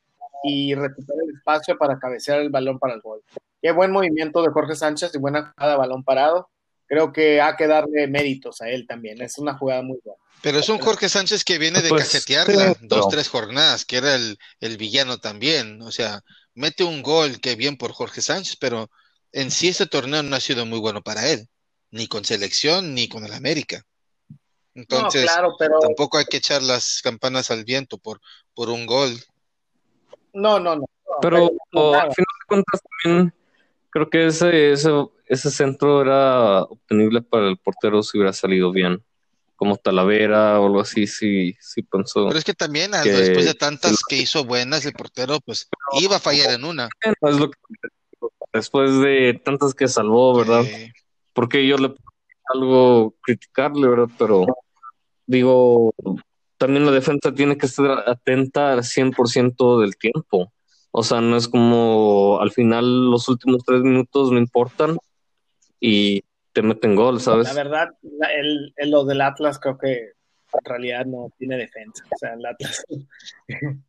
[0.42, 3.22] y recupera el espacio para cabecear el balón para el gol.
[3.62, 6.50] Qué buen movimiento de Jorge Sánchez y buena jugada de balón parado.
[6.86, 9.22] Creo que hay que darle méritos a él también.
[9.22, 10.20] Es una jugada muy buena.
[10.42, 13.96] Pero es un Jorge Sánchez que viene de Pues, casetearla sí, dos, tres jornadas, que
[13.96, 15.80] era el, el villano también.
[15.80, 16.20] O sea,
[16.54, 18.90] mete un gol, que bien por Jorge Sánchez, pero
[19.32, 21.48] en sí este torneo no ha sido muy bueno para él,
[21.94, 23.84] ni con selección, ni con el América.
[24.74, 28.20] Entonces, no, claro, pero tampoco hay que echar las campanas al viento por,
[28.52, 29.16] por un gol.
[30.32, 30.86] no, no, no.
[31.22, 33.34] Pero no, al final de cuentas también
[33.90, 34.90] creo que ese, ese,
[35.26, 39.04] ese centro era obtenible para el portero si hubiera salido bien,
[39.54, 42.26] como Talavera o algo así, sí, sí pensó.
[42.26, 45.68] Pero es que también, Que- después de tantas que hizo buenas, el portero pues
[46.00, 46.88] iba a fallar en una.
[47.22, 47.58] No es lo que-
[48.52, 50.64] después de tantas que salvó, ¿verdad?
[50.64, 50.92] Eh,
[51.34, 52.00] Porque yo le puedo
[52.54, 54.08] algo criticarle, ¿verdad?
[54.18, 54.46] Pero
[55.26, 55.92] digo,
[56.58, 60.52] también la defensa tiene que estar atenta al 100% del tiempo.
[60.92, 64.96] O sea, no es como al final los últimos tres minutos no importan
[65.80, 66.22] y
[66.52, 67.48] te meten gol, ¿sabes?
[67.48, 69.92] La verdad, la- el, el- lo del Atlas creo que
[70.52, 72.04] en realidad no tiene defensa.
[72.14, 72.84] O sea, el Atlas.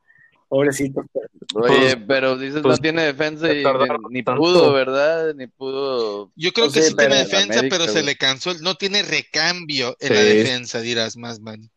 [0.48, 1.04] Pobrecito.
[1.14, 1.26] pero-
[1.66, 3.64] Oye, Pues- pero dices pues, no tiene defensa y
[4.10, 5.34] ni, pudo, ¿verdad?
[5.36, 6.32] Ni pudo.
[6.36, 8.54] Yo creo Pues que sí, sí tiene defensa, América, pero se le cansó.
[8.62, 11.70] No tiene recambio en la defensa, dirás más, man.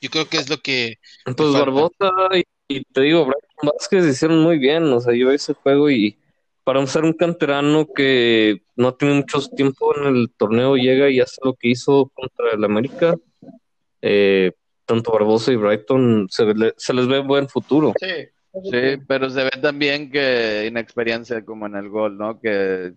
[0.00, 0.98] Yo creo que es lo que
[1.36, 1.52] Pues.
[1.52, 4.84] Barbosa y, y te digo, Brian Vázquez hicieron muy bien.
[4.92, 6.16] O sea, yo vi ese juego y
[6.64, 11.36] para ser un canterano que no tiene mucho tiempo en el torneo, llega y hace
[11.44, 13.14] lo que hizo contra el América.
[14.02, 14.52] Eh,
[14.94, 17.92] tanto Barbosa y Brighton se, ve- se les ve buen futuro.
[18.00, 18.28] Sí.
[18.64, 22.40] Sí, pero se ve también que inexperiencia como en el gol, ¿no?
[22.40, 22.94] Que,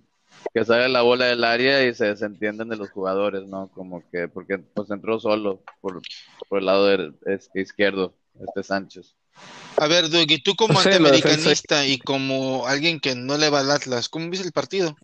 [0.52, 3.68] que sale la bola del área y se desentienden de los jugadores, ¿no?
[3.68, 6.02] Como que, porque pues entró solo por,
[6.50, 8.16] por el lado de- es- izquierdo,
[8.48, 9.14] este Sánchez.
[9.78, 13.60] A ver, Doug, y tú como Sí, antiamericanista y como alguien que no le va
[13.60, 14.96] al Atlas, ¿cómo viste el partido?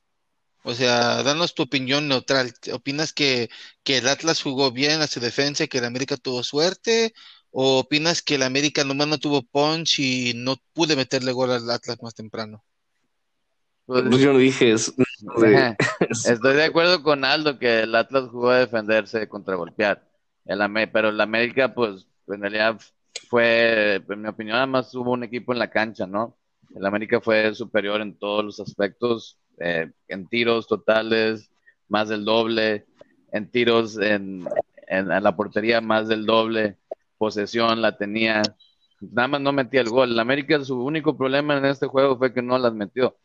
[0.64, 2.54] O sea, danos tu opinión neutral.
[2.74, 3.50] ¿Opinas que,
[3.84, 7.14] que el Atlas jugó bien a su defensa y que el América tuvo suerte?
[7.52, 11.70] ¿O opinas que el América nomás no tuvo punch y no pude meterle gol al
[11.70, 12.64] Atlas más temprano?
[13.86, 14.94] Pues, Pues yo no dije eso.
[15.38, 15.78] de-
[16.24, 20.04] Estoy de acuerdo con Aldo que el Atlas jugó a defenderse contra golpear.
[20.46, 20.60] El
[20.92, 22.80] pero el América, pues, en realidad
[23.30, 26.38] fue, en mi opinión, además hubo un equipo en la cancha, ¿no?
[26.76, 31.50] El América fue superior en todos los aspectos, eh, en tiros totales,
[31.88, 32.86] más del doble,
[33.32, 34.48] en tiros en,
[34.88, 36.78] en, en la portería, más del doble,
[37.18, 38.42] posesión la tenía,
[39.02, 40.12] nada más no metía el gol.
[40.12, 43.18] El América, su único problema en este juego fue que no las metió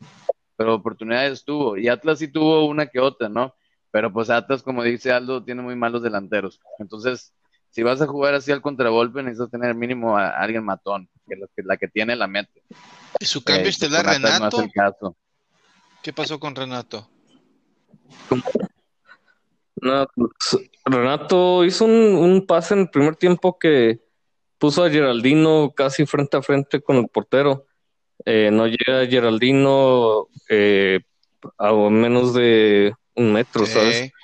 [0.57, 1.77] pero oportunidades tuvo.
[1.77, 3.55] Y Atlas sí tuvo una que otra, ¿no?
[3.91, 6.61] Pero pues Atlas, como dice Aldo, tiene muy malos delanteros.
[6.79, 7.33] Entonces,
[7.71, 11.47] si vas a jugar así al contragolpe, necesitas tener mínimo a alguien matón, que la
[11.57, 12.63] que, la que tiene la mete.
[13.19, 14.59] ¿Y su cambio Eh, estelar, no Renato?
[14.59, 15.17] es el caso.
[16.05, 17.09] ¿Qué pasó con Renato?
[19.77, 24.01] No, pues, Renato hizo un, un pase en el primer tiempo que
[24.59, 27.67] puso a Geraldino casi frente a frente con el portero.
[28.27, 31.01] Eh, no llega Geraldino eh,
[31.57, 34.09] a menos de un metro, ¿sabes?
[34.09, 34.15] Ok.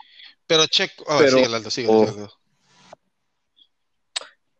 [0.47, 2.03] Pero Checo, ah, Pero- sigue, Aldo, sigue, oh.
[2.03, 2.33] Aldo.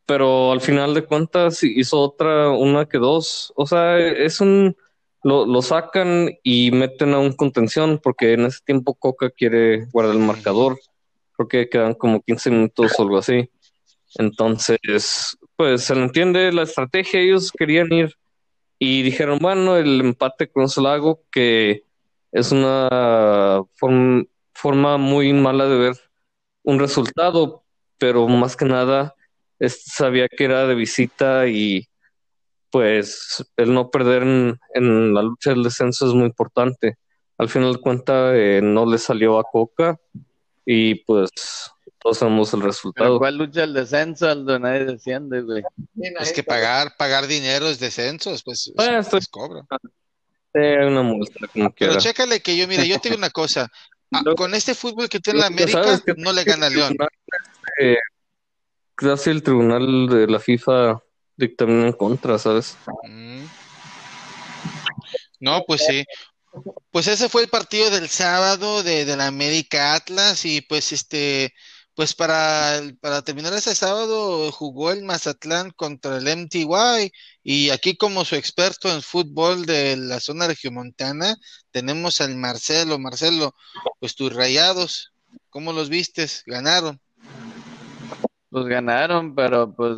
[0.07, 3.53] Pero al final de cuentas hizo otra, una que dos.
[3.57, 4.75] O sea, es un.
[5.23, 10.17] Lo, lo sacan y meten a un contención porque en ese tiempo Coca quiere guardar
[10.17, 10.79] el marcador.
[11.33, 13.51] Creo que quedan como 15 minutos o algo así.
[14.17, 17.21] Entonces, pues se entiende la estrategia.
[17.21, 18.15] Ellos querían ir
[18.79, 21.85] y dijeron, bueno, el empate con Solago, que
[22.33, 25.97] es una form- forma muy mala de ver
[26.63, 27.63] un resultado,
[27.99, 29.15] pero más que nada
[29.69, 31.87] sabía que era de visita y
[32.71, 36.97] pues el no perder en, en la lucha del descenso es muy importante.
[37.39, 39.99] Al final de cuentas eh, no le salió a Coca
[40.65, 41.31] y pues
[41.99, 43.19] todos sabemos el Pero resultado.
[43.19, 44.59] ¿cuál lucha el descenso, Aldo?
[44.59, 45.63] Nadie desciende, güey.
[46.21, 49.67] Es que pagar, pagar dinero es descensos, pues, Bueno, es- estoy- cobro.
[50.55, 51.97] Eh, una muestra como Pero quiera.
[51.99, 53.69] chécale que yo, mire, yo te digo una cosa.
[54.13, 56.97] Ah, Lo- con este fútbol que tiene la América, que- no le gana a León.
[57.81, 57.97] Eh,
[58.95, 61.01] casi el tribunal de la FIFA
[61.41, 62.77] dictamina en contra, ¿sabes?
[63.09, 63.45] Mm.
[65.41, 66.05] No, pues sí.
[66.91, 71.53] Pues ese fue el partido del sábado de, de la América Atlas y pues este,
[71.95, 77.13] pues para, para terminar ese sábado jugó el Mazatlán contra el MTY
[77.43, 81.37] y aquí como su experto en fútbol de la zona regiomontana
[81.71, 82.99] tenemos al Marcelo.
[82.99, 83.55] Marcelo,
[83.99, 85.13] pues tus rayados,
[85.51, 86.43] ¿cómo los vistes?
[86.47, 87.01] ¿Ganaron?
[88.51, 89.97] Pues ganaron, pero pues,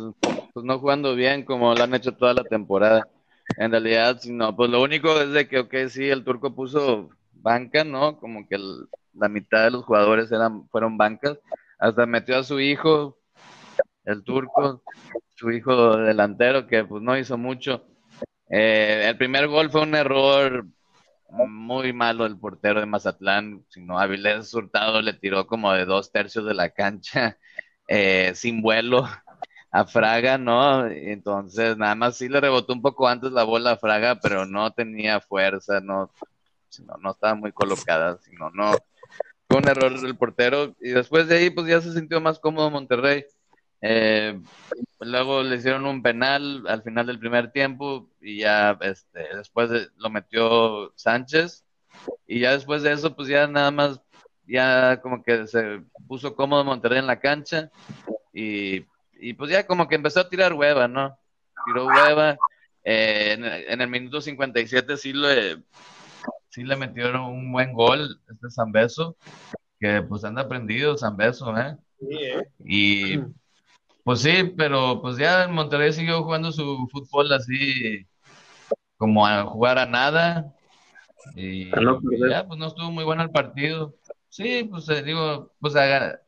[0.53, 3.07] pues no jugando bien como lo han hecho toda la temporada.
[3.57, 7.09] En realidad, si no, pues lo único es de que, ok, sí, el turco puso
[7.33, 8.17] banca, ¿no?
[8.19, 8.57] Como que
[9.13, 11.37] la mitad de los jugadores eran, fueron bancas.
[11.79, 13.17] Hasta metió a su hijo,
[14.05, 14.83] el turco,
[15.35, 17.85] su hijo delantero, que pues no hizo mucho.
[18.49, 20.65] Eh, el primer gol fue un error
[21.29, 26.45] muy malo del portero de Mazatlán, sino Avilés Hurtado le tiró como de dos tercios
[26.45, 27.37] de la cancha
[27.87, 29.07] eh, sin vuelo
[29.73, 30.85] a Fraga, ¿no?
[30.87, 34.71] Entonces nada más sí le rebotó un poco antes la bola a Fraga, pero no
[34.71, 36.11] tenía fuerza, no,
[37.01, 38.71] no estaba muy colocada, sino no.
[39.47, 42.69] Fue un error del portero y después de ahí pues ya se sintió más cómodo
[42.69, 43.25] Monterrey.
[43.81, 44.39] Eh,
[44.99, 49.87] luego le hicieron un penal al final del primer tiempo y ya este, después de-
[49.97, 51.65] lo metió Sánchez
[52.27, 53.99] y ya después de eso pues ya nada más
[54.45, 57.71] ya como que se puso cómodo Monterrey en la cancha
[58.33, 58.85] y,
[59.29, 61.17] y pues ya como que empezó a tirar hueva, ¿no?
[61.65, 62.37] Tiró hueva.
[62.83, 65.63] eh, en, en el minuto 57 sí le,
[66.49, 69.15] sí le metieron un buen gol este Zambeso,
[69.79, 71.77] que pues anda prendido Zambeso, ¿eh?
[72.65, 73.17] Y
[74.03, 78.05] pues sí, pero pues ya en Monterrey siguió jugando su fútbol así
[78.97, 80.53] como a jugar a nada.
[81.35, 82.29] Y perder.
[82.31, 83.95] ya, pues no estuvo muy bueno el partido.
[84.29, 86.19] Sí, pues eh, digo, pues a-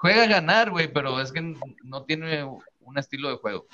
[0.00, 3.66] juega a ganar, güey, pero es que no tiene un estilo de juego.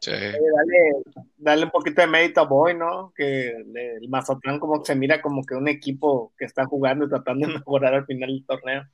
[0.00, 0.10] Sí.
[0.12, 1.02] Eh, Dale,
[1.36, 3.12] dale un poquito de mérito a Boy, ¿no?
[3.14, 7.04] Que le- el Mazatlán como que se mira como que un equipo que está jugando
[7.04, 8.84] y tratando de mejorar al final del torneo.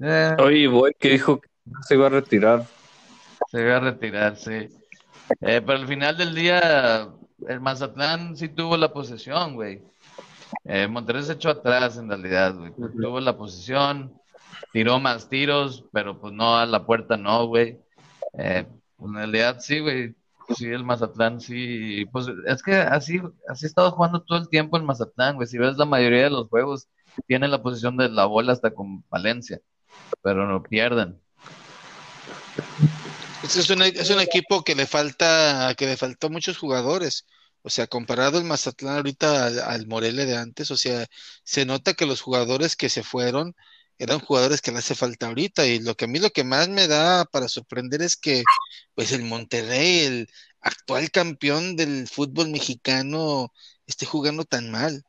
[0.00, 1.48] Eh, Oye, voy que dijo que
[1.86, 2.64] se iba a retirar.
[3.50, 4.68] se va a retirar, sí.
[5.40, 7.08] Eh, pero al final del día,
[7.48, 9.82] el Mazatlán sí tuvo la posesión, güey.
[10.64, 12.72] Eh, Monterrey se echó atrás en realidad, güey.
[12.72, 14.12] Tuvo la posesión,
[14.72, 17.78] tiró más tiros, pero pues no a la puerta, no, güey.
[18.38, 20.14] Eh, pues en realidad sí, güey.
[20.56, 22.04] Sí, el Mazatlán sí.
[22.12, 25.46] Pues es que así, así ha estado jugando todo el tiempo el Mazatlán, güey.
[25.46, 26.88] Si ves la mayoría de los juegos,
[27.26, 29.60] tiene la posición de la bola hasta con Valencia,
[30.22, 31.20] pero no pierden.
[33.42, 37.26] Es, es un, es un equipo que le falta, que le faltó muchos jugadores.
[37.62, 41.06] O sea, comparado el Mazatlán ahorita al, al Morelia de antes, o sea,
[41.44, 43.54] se nota que los jugadores que se fueron
[43.98, 45.66] eran jugadores que le hace falta ahorita.
[45.66, 48.42] Y lo que a mí lo que más me da para sorprender es que,
[48.94, 50.28] pues, el Monterrey, el
[50.60, 53.52] actual campeón del fútbol mexicano,
[53.86, 55.04] esté jugando tan mal.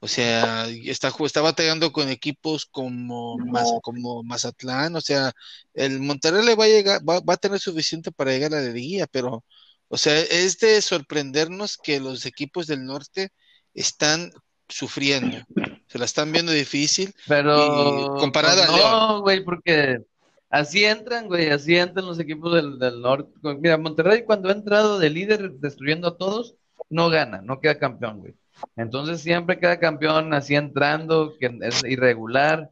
[0.00, 3.36] O sea, está, está batallando con equipos como,
[3.82, 5.32] como Mazatlán, o sea,
[5.74, 8.70] el Monterrey le va a llegar, va, va a tener suficiente para llegar a la
[8.70, 9.44] liguilla, pero,
[9.88, 13.30] o sea, es de sorprendernos que los equipos del norte
[13.74, 14.30] están
[14.68, 15.38] sufriendo,
[15.86, 17.14] se la están viendo difícil.
[17.26, 18.90] Pero Y comparado pues, a León.
[18.90, 20.02] no, güey, porque
[20.50, 23.32] así entran, güey, así entran los equipos del, del norte.
[23.58, 26.54] Mira, Monterrey cuando ha entrado de líder destruyendo a todos,
[26.90, 28.34] no gana, no queda campeón, güey.
[28.76, 32.70] Entonces siempre queda campeón así entrando, que es irregular.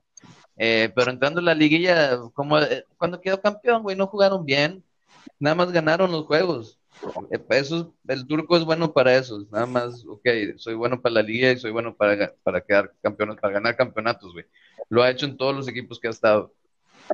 [0.59, 4.83] Eh, pero entrando en la liguilla, como eh, cuando quedó campeón, güey, no jugaron bien,
[5.39, 6.79] nada más ganaron los juegos.
[7.31, 10.27] Eh, Eso, el turco es bueno para eso, nada más, ok,
[10.57, 14.33] soy bueno para la liga y soy bueno para, para quedar campeones, para ganar campeonatos,
[14.33, 14.47] güey.
[14.89, 16.53] Lo ha hecho en todos los equipos que ha estado.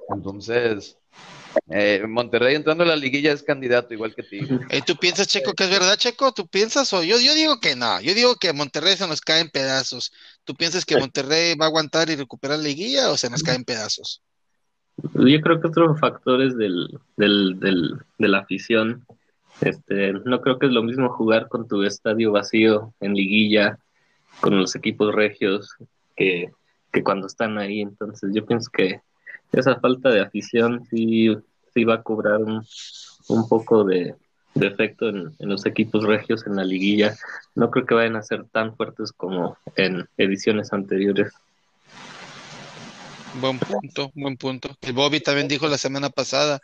[0.09, 0.97] Entonces,
[1.68, 4.41] eh, Monterrey entrando a la liguilla es candidato igual que ti.
[4.70, 6.33] Eh, ¿Tú piensas, Checo, que es verdad, Checo?
[6.33, 8.01] ¿Tú piensas o yo, yo digo que no?
[8.01, 10.12] Yo digo que Monterrey se nos cae en pedazos.
[10.45, 13.57] ¿Tú piensas que Monterrey va a aguantar y recuperar la liguilla o se nos cae
[13.57, 14.22] en pedazos?
[14.97, 19.05] Yo creo que otro factor es del, del, del, de la afición.
[19.61, 23.78] Este, no creo que es lo mismo jugar con tu estadio vacío en liguilla,
[24.40, 25.76] con los equipos regios,
[26.16, 26.50] que,
[26.92, 27.80] que cuando están ahí.
[27.80, 29.00] Entonces yo pienso que
[29.53, 31.36] esa falta de afición sí,
[31.74, 32.64] sí va a cobrar un,
[33.28, 34.16] un poco de,
[34.55, 37.14] de efecto en, en los equipos regios en la liguilla.
[37.55, 41.32] No creo que vayan a ser tan fuertes como en ediciones anteriores.
[43.40, 44.70] Buen punto, buen punto.
[44.82, 46.61] El Bobby también dijo la semana pasada.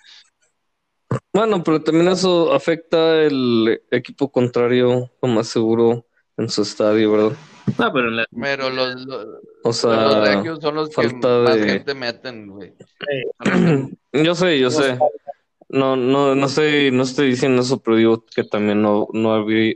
[1.32, 6.06] Bueno, pero también eso afecta el equipo contrario, lo más seguro,
[6.36, 7.36] en su estadio, ¿verdad?
[7.78, 9.26] No, pero la, Pero los, los,
[9.62, 12.72] O los sea, regios son los que falta más de- gente meten, güey.
[14.12, 14.98] yo sé, yo sé.
[15.68, 19.74] No, no, no estoy, no estoy diciendo eso, pero digo que también no, no había,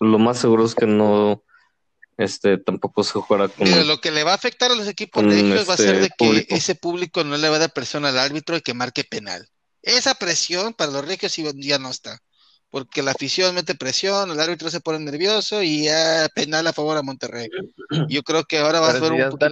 [0.00, 1.44] lo más seguro es que no,
[2.16, 5.30] este, tampoco se jugará con, lo que le va a afectar a los equipos con
[5.30, 6.54] regios va a este ser de que público.
[6.54, 9.46] ese público no le va a dar presión al árbitro y que marque penal.
[9.82, 12.18] Esa presión para los regios ya no está.
[12.70, 16.96] Porque la afición mete presión, el árbitro se pone nervioso y ya penal a favor
[16.98, 17.48] a Monterrey.
[18.08, 19.50] Yo creo que ahora va a ser si un poquito.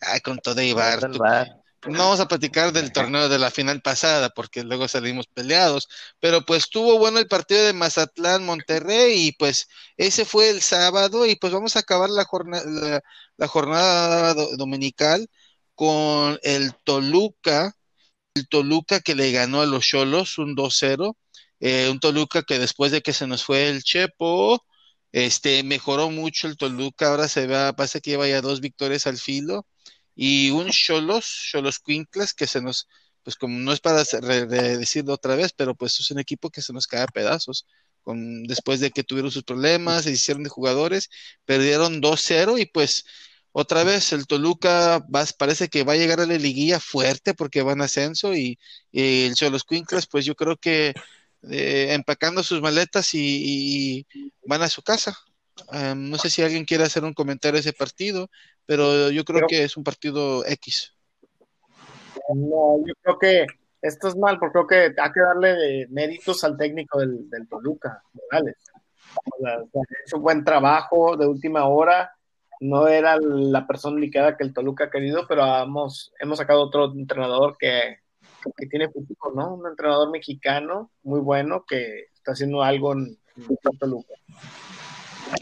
[0.00, 1.00] Ay, con todo y tú- VAR.
[1.86, 5.88] No vamos a platicar del torneo de la final pasada porque luego salimos peleados,
[6.20, 11.24] pero pues estuvo bueno el partido de Mazatlán Monterrey y pues ese fue el sábado
[11.26, 13.00] y pues vamos a acabar la jornada la,
[13.36, 15.28] la jornada do- dominical
[15.74, 17.72] con el Toluca,
[18.34, 21.16] el Toluca que le ganó a los Cholos un 2-0,
[21.60, 24.64] eh, un Toluca que después de que se nos fue el Chepo,
[25.12, 29.18] este mejoró mucho el Toluca, ahora se va, parece que lleva ya dos victorias al
[29.18, 29.66] filo
[30.14, 32.88] y un Cholos, Cholos Quinclas, que se nos,
[33.22, 36.72] pues como no es para decirlo otra vez, pero pues es un equipo que se
[36.72, 37.66] nos cae a pedazos.
[38.02, 41.08] Con, después de que tuvieron sus problemas, se hicieron de jugadores,
[41.44, 43.04] perdieron 2-0 y pues
[43.60, 47.62] otra vez el Toluca va- parece que va a llegar a la liguilla fuerte porque
[47.62, 48.58] van a ascenso y,
[48.92, 50.94] y el Cholos Quinclas, pues yo creo que
[51.50, 54.06] eh, empacando sus maletas y, y
[54.46, 55.16] van a su casa.
[55.72, 58.30] Um, no sé si alguien quiere hacer un comentario de ese partido,
[58.64, 60.94] pero yo creo Pero- que es un partido X.
[62.34, 63.46] No, yo creo que
[63.82, 68.02] esto es mal, porque creo que hay que darle méritos al técnico del, del Toluca,
[68.12, 68.56] Morales.
[69.14, 72.12] O sea, o sea, ha hecho un buen trabajo de última hora.
[72.60, 76.92] No era la persona indicada que el Toluca ha querido, pero hemos, hemos sacado otro
[76.92, 77.98] entrenador que,
[78.56, 79.54] que tiene futuro, ¿no?
[79.54, 84.14] Un entrenador mexicano muy bueno que está haciendo algo en, en Toluca.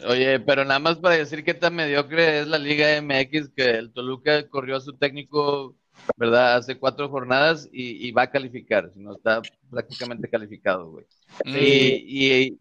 [0.08, 3.92] Oye, pero nada más para decir qué tan mediocre es la Liga MX, que el
[3.92, 5.76] Toluca corrió a su técnico,
[6.16, 6.56] ¿verdad?
[6.56, 11.06] Hace cuatro jornadas y, y va a calificar, si no está prácticamente calificado, güey.
[11.44, 12.58] Y, y,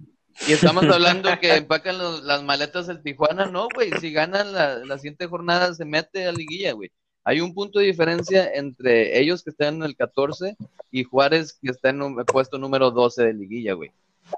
[0.47, 4.77] y estamos hablando que empacan los- las maletas el Tijuana, no, güey, si ganan la,
[4.86, 6.91] la siguiente jornada se mete a liguilla, güey.
[7.23, 10.55] Hay un punto de diferencia entre ellos que están en el 14
[10.91, 13.91] y Juárez que está en un puesto número 12 de liguilla, güey.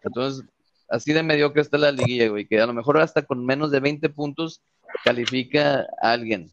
[0.04, 0.46] Entonces,
[0.88, 3.82] así de mediocre está la liguilla, güey, que a lo mejor hasta con menos de
[3.82, 4.62] 20 puntos
[5.04, 6.50] califica a alguien.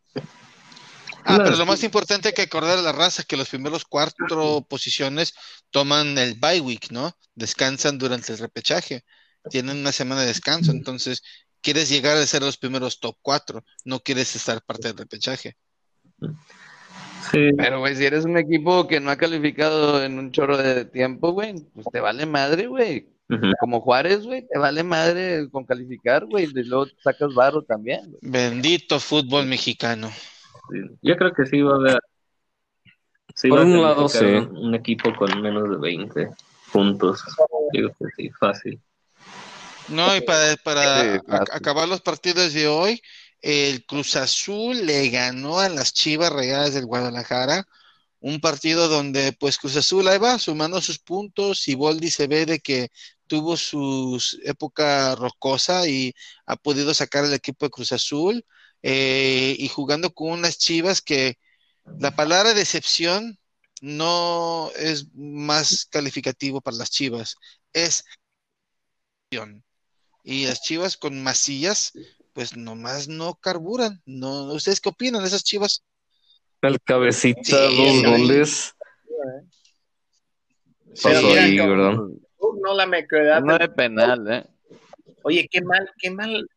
[1.27, 3.85] Ah, pero lo más importante hay que acordar a la raza es que los primeros
[3.85, 5.35] cuatro posiciones
[5.71, 7.13] toman el bye week, ¿no?
[7.35, 9.05] Descansan durante el repechaje.
[9.51, 11.23] Tienen una semana de descanso, entonces
[11.61, 15.57] quieres llegar a ser los primeros top cuatro, no quieres estar parte del repechaje.
[17.31, 20.85] Sí, Pero, güey, si eres un equipo que no ha calificado en un chorro de
[20.85, 23.09] tiempo, güey, pues te vale madre, güey.
[23.59, 28.15] Como Juárez, güey, te vale madre con calificar, güey, y luego sacas barro también.
[28.21, 30.11] Bendito fútbol mexicano.
[30.71, 30.79] Sí.
[31.03, 32.01] Yo creo que sí va a haber.
[33.35, 34.25] Sí Por va a un lado, sí.
[34.25, 36.29] un, un equipo con menos de 20
[36.71, 37.25] puntos.
[37.73, 38.79] Digo que sí, fácil.
[39.87, 41.21] No, y para, para Sí,
[41.53, 43.01] acabar los partidos de hoy,
[43.41, 47.67] el Cruz Azul le ganó a las Chivas Rayadas del Guadalajara,
[48.21, 52.47] un partido donde pues Cruz Azul ahí va sumando sus puntos y Boldi se ve
[52.47, 52.89] de que
[53.27, 56.15] tuvo su época rocosa y
[56.47, 58.45] ha podido sacar el equipo de Cruz Azul
[58.83, 61.39] eh, y jugando con unas Chivas que
[61.99, 63.39] la palabra decepción
[63.83, 67.37] no es más calificativo para las Chivas,
[67.73, 68.05] es.
[70.25, 71.93] Y las Chivas con Macías,
[72.33, 74.03] pues nomás no carburan.
[74.07, 75.85] No, ¿ustedes qué opinan de esas Chivas?
[76.63, 77.69] El cabecita, Sí, dos
[78.01, 78.05] sí.
[78.07, 78.75] goles.
[81.03, 81.93] Pasó mira, ahí, ¿verdad?
[82.63, 84.45] no la mediocridad Uno del de penal, ¿eh?
[85.23, 86.49] Oye, qué mal, qué mal.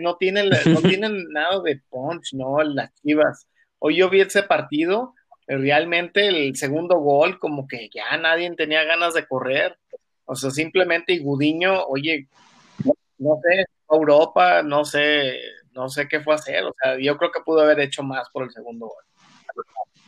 [0.00, 2.62] No tienen, no tienen nada de punch, ¿no?
[2.62, 3.46] Las chivas.
[3.78, 5.14] Hoy yo vi ese partido,
[5.46, 9.78] realmente el segundo gol, como que ya nadie tenía ganas de correr.
[10.24, 12.28] O sea, simplemente Igudiño, oye,
[13.20, 15.34] no, sé, Europa, no sé,
[15.72, 16.64] no sé qué fue a hacer.
[16.64, 19.04] O sea, yo creo que pudo haber hecho más por el segundo gol.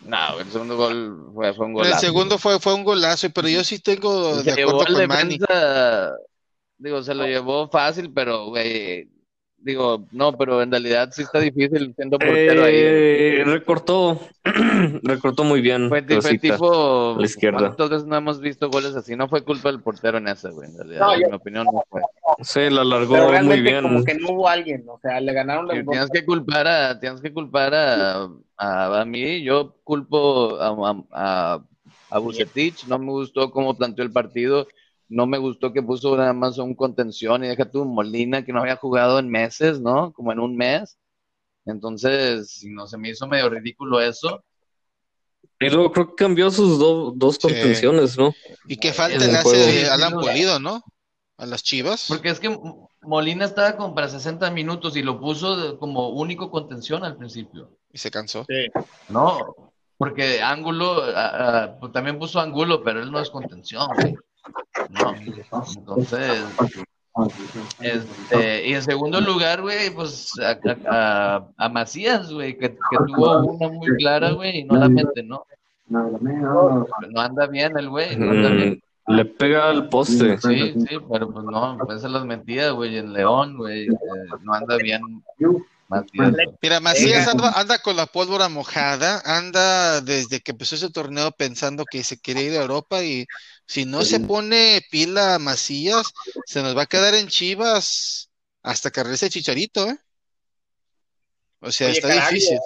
[0.05, 2.01] No, el segundo gol fue, fue un El golazo.
[2.01, 5.17] segundo fue, fue un golazo, pero yo sí tengo Se de llevó acuerdo el con
[5.17, 5.39] Manny.
[6.79, 9.09] digo, se lo llevó fácil, pero, güey,
[9.63, 12.75] digo, no, pero en realidad sí está difícil siendo portero ahí.
[12.77, 14.21] Eh, recortó,
[15.03, 15.89] recortó muy bien.
[15.89, 17.59] Fue, tipo, la izquierda.
[17.59, 19.17] ¿cuántas veces no hemos visto goles así?
[19.17, 21.67] No fue culpa del portero en esa, güey, en realidad, No, en yo- mi opinión
[21.73, 22.03] no fue.
[22.43, 23.83] Sí, la alargó Pero muy bien.
[23.83, 27.21] como que no hubo alguien, o sea, le ganaron el Tienes que culpar a, tienes
[27.21, 30.69] que culpar a, a, a mí, yo culpo a,
[31.13, 31.55] a,
[32.15, 32.21] a,
[32.89, 34.67] no me gustó cómo planteó el partido,
[35.13, 38.61] no me gustó que puso nada más un contención y deja tu Molina que no
[38.61, 40.13] había jugado en meses, ¿no?
[40.13, 40.99] Como en un mes.
[41.67, 44.43] Entonces, si no se me hizo medio ridículo eso.
[45.61, 47.43] Y luego creo que cambió sus do- dos Sí.
[47.43, 48.35] contenciones, ¿no?
[48.67, 50.83] Y qué falta En le hace Alan Sí, sí, Pulido, ¿no?
[51.37, 52.07] A las Chivas.
[52.09, 52.57] Porque es que
[53.03, 57.71] Molina estaba como para 60 minutos y lo puso de- como único contención al principio.
[57.93, 58.45] Y se cansó.
[59.09, 59.55] No,
[59.99, 61.03] porque Ángulo,
[61.81, 64.15] pues también puso Ángulo, pero él no es contención, güey.
[64.91, 65.15] No,
[65.77, 66.45] entonces,
[67.81, 72.97] este, y en segundo lugar, güey, pues a, a- a- a Macías, güey, que, que
[73.07, 75.45] tuvo una muy clara, güey, y no la mete, ¿no?
[75.89, 78.83] No anda bien el güey, no anda bien.
[79.07, 80.39] Mm, le pega al poste.
[80.39, 83.91] Sí, sí, pero pues no, pues se las metía, güey, en León, güey, eh,
[84.43, 85.03] no anda bien
[85.89, 86.33] Macías.
[86.63, 91.85] Mira, Macías anda, anda con la pólvora mojada, anda desde que empezó ese torneo pensando
[91.85, 93.27] que se quiere ir a Europa y
[93.67, 96.13] si no se pone pila Macías,
[96.47, 98.31] se nos va a quedar en Chivas
[98.63, 99.99] hasta que regrese Chicharito, ¿eh?
[101.61, 102.59] O sea, Oye, está caray, difícil.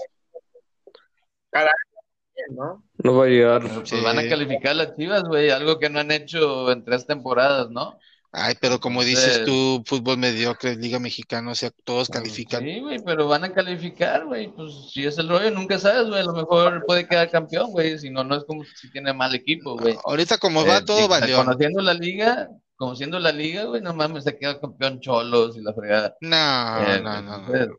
[2.51, 2.85] ¿no?
[2.99, 3.63] No va a llegar.
[3.63, 4.01] Pues Sí.
[4.01, 7.99] van a calificar las Chivas, güey, algo que no han hecho en tres temporadas, ¿no?
[8.39, 12.63] Ay, pero como dices tú, fútbol mediocre, Liga Mexicana, o sea, todos califican.
[12.63, 14.49] Sí, güey, pero van a calificar, güey.
[14.55, 16.21] Pues si es el rollo, nunca sabes, güey.
[16.21, 17.99] A lo mejor puede quedar campeón, güey.
[17.99, 19.97] Si no, no es como si tiene mal equipo, güey.
[20.05, 21.39] Ahorita como va Eh, todo valió.
[21.39, 25.73] Conociendo la liga, conociendo la liga, güey, no mames, se queda campeón Cholos y la
[25.73, 26.15] fregada.
[26.21, 27.77] No, Eh, no, no, no.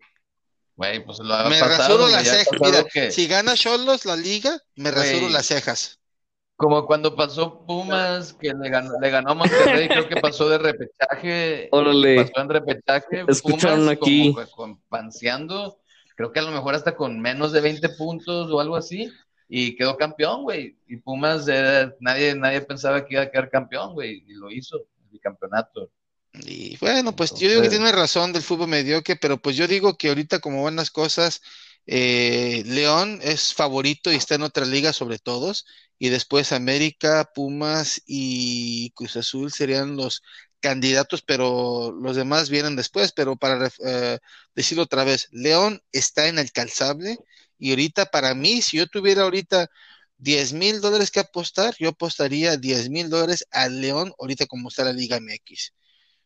[0.75, 2.47] Güey, pues lo ha Me pasado, rasuro las cejas.
[2.59, 5.33] Mira, que- si gana Cholos la liga, me rasuro Güey.
[5.33, 5.99] las cejas.
[6.57, 10.57] Como cuando pasó Pumas, que le ganó, le ganó a Monterrey, creo que pasó de
[10.57, 11.69] repechaje.
[11.71, 12.15] Órale.
[12.15, 13.25] Pasó en repechaje.
[13.27, 14.35] Escucharon Pumas aquí.
[14.55, 15.79] Como, panseando,
[16.15, 19.11] creo que a lo mejor hasta con menos de 20 puntos o algo así.
[19.47, 20.77] Y quedó campeón, güey.
[20.87, 24.23] Y Pumas, era- nadie, nadie pensaba que iba a quedar campeón, güey.
[24.27, 24.79] Y lo hizo,
[25.13, 25.91] el campeonato.
[26.33, 29.95] Y bueno, pues yo digo que tiene razón del fútbol mediocre, pero pues yo digo
[29.97, 31.41] que ahorita como van las cosas,
[31.85, 35.65] eh, León es favorito y está en otra liga sobre todos,
[35.99, 40.21] y después América, Pumas y Cruz Azul serían los
[40.59, 44.19] candidatos, pero los demás vienen después, pero para eh,
[44.55, 47.17] decirlo otra vez, León está en el calzable
[47.59, 49.69] y ahorita para mí, si yo tuviera ahorita
[50.17, 54.83] 10 mil dólares que apostar, yo apostaría 10 mil dólares al León ahorita como está
[54.83, 55.73] la Liga MX.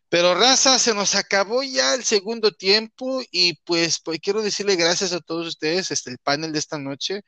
[0.09, 5.13] Pero raza, se nos acabó ya el segundo tiempo y pues, pues quiero decirle gracias
[5.13, 7.21] a todos ustedes, este, el panel de esta noche,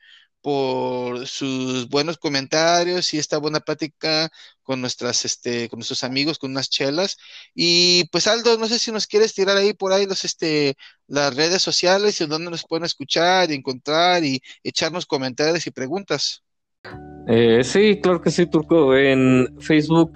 [0.44, 4.28] por sus buenos comentarios y esta buena plática
[4.62, 7.16] con nuestras, este, con nuestros amigos, con unas chelas.
[7.54, 10.74] Y pues Aldo, no sé si nos quieres tirar ahí por ahí los, este,
[11.06, 16.42] las redes sociales y donde nos pueden escuchar y encontrar y echarnos comentarios y preguntas.
[17.26, 18.94] Eh, sí, claro que sí, Turco.
[18.94, 20.12] En Facebook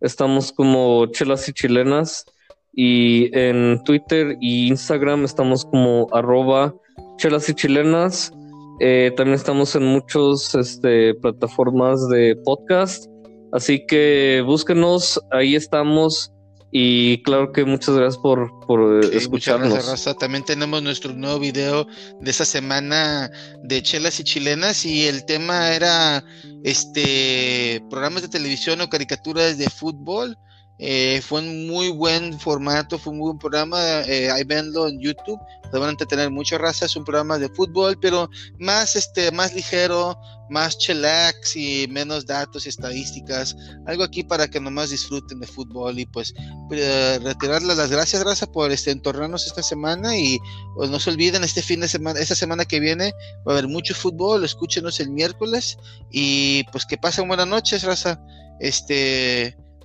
[0.00, 2.24] estamos como Chelas y Chilenas
[2.72, 6.74] y en Twitter y Instagram estamos como arroba
[7.18, 8.32] Chelas y Chilenas.
[8.80, 13.06] Eh, también estamos en muchas este, plataformas de podcast,
[13.52, 16.32] así que búsquenos, ahí estamos.
[16.72, 19.70] Y claro que muchas gracias por, por eh, muchas escucharnos.
[19.70, 20.14] gracias, Raza.
[20.14, 21.86] También tenemos nuestro nuevo video
[22.20, 23.30] de esta semana
[23.62, 26.22] de chelas y chilenas y el tema era
[26.64, 30.36] este programas de televisión o caricaturas de fútbol.
[30.78, 34.02] Eh, fue un muy buen formato, fue un buen programa.
[34.02, 35.40] eh, ahí venlo en YouTube.
[35.70, 36.86] Se van a entretener mucho, raza.
[36.86, 40.16] Es un programa de fútbol, pero más este, más ligero,
[40.48, 43.56] más chillax y menos datos y estadísticas.
[43.86, 46.34] Algo aquí para que nomás disfruten de fútbol y pues
[46.70, 50.38] eh, retirarles las gracias, Raza, por este, entornarnos esta semana y
[50.76, 53.12] pues, no se olviden, este fin de semana, esta semana que viene
[53.46, 55.78] va a haber mucho fútbol, escúchenos el miércoles
[56.12, 58.20] y pues que pasen buenas noches, Raza.
[58.60, 59.56] Este,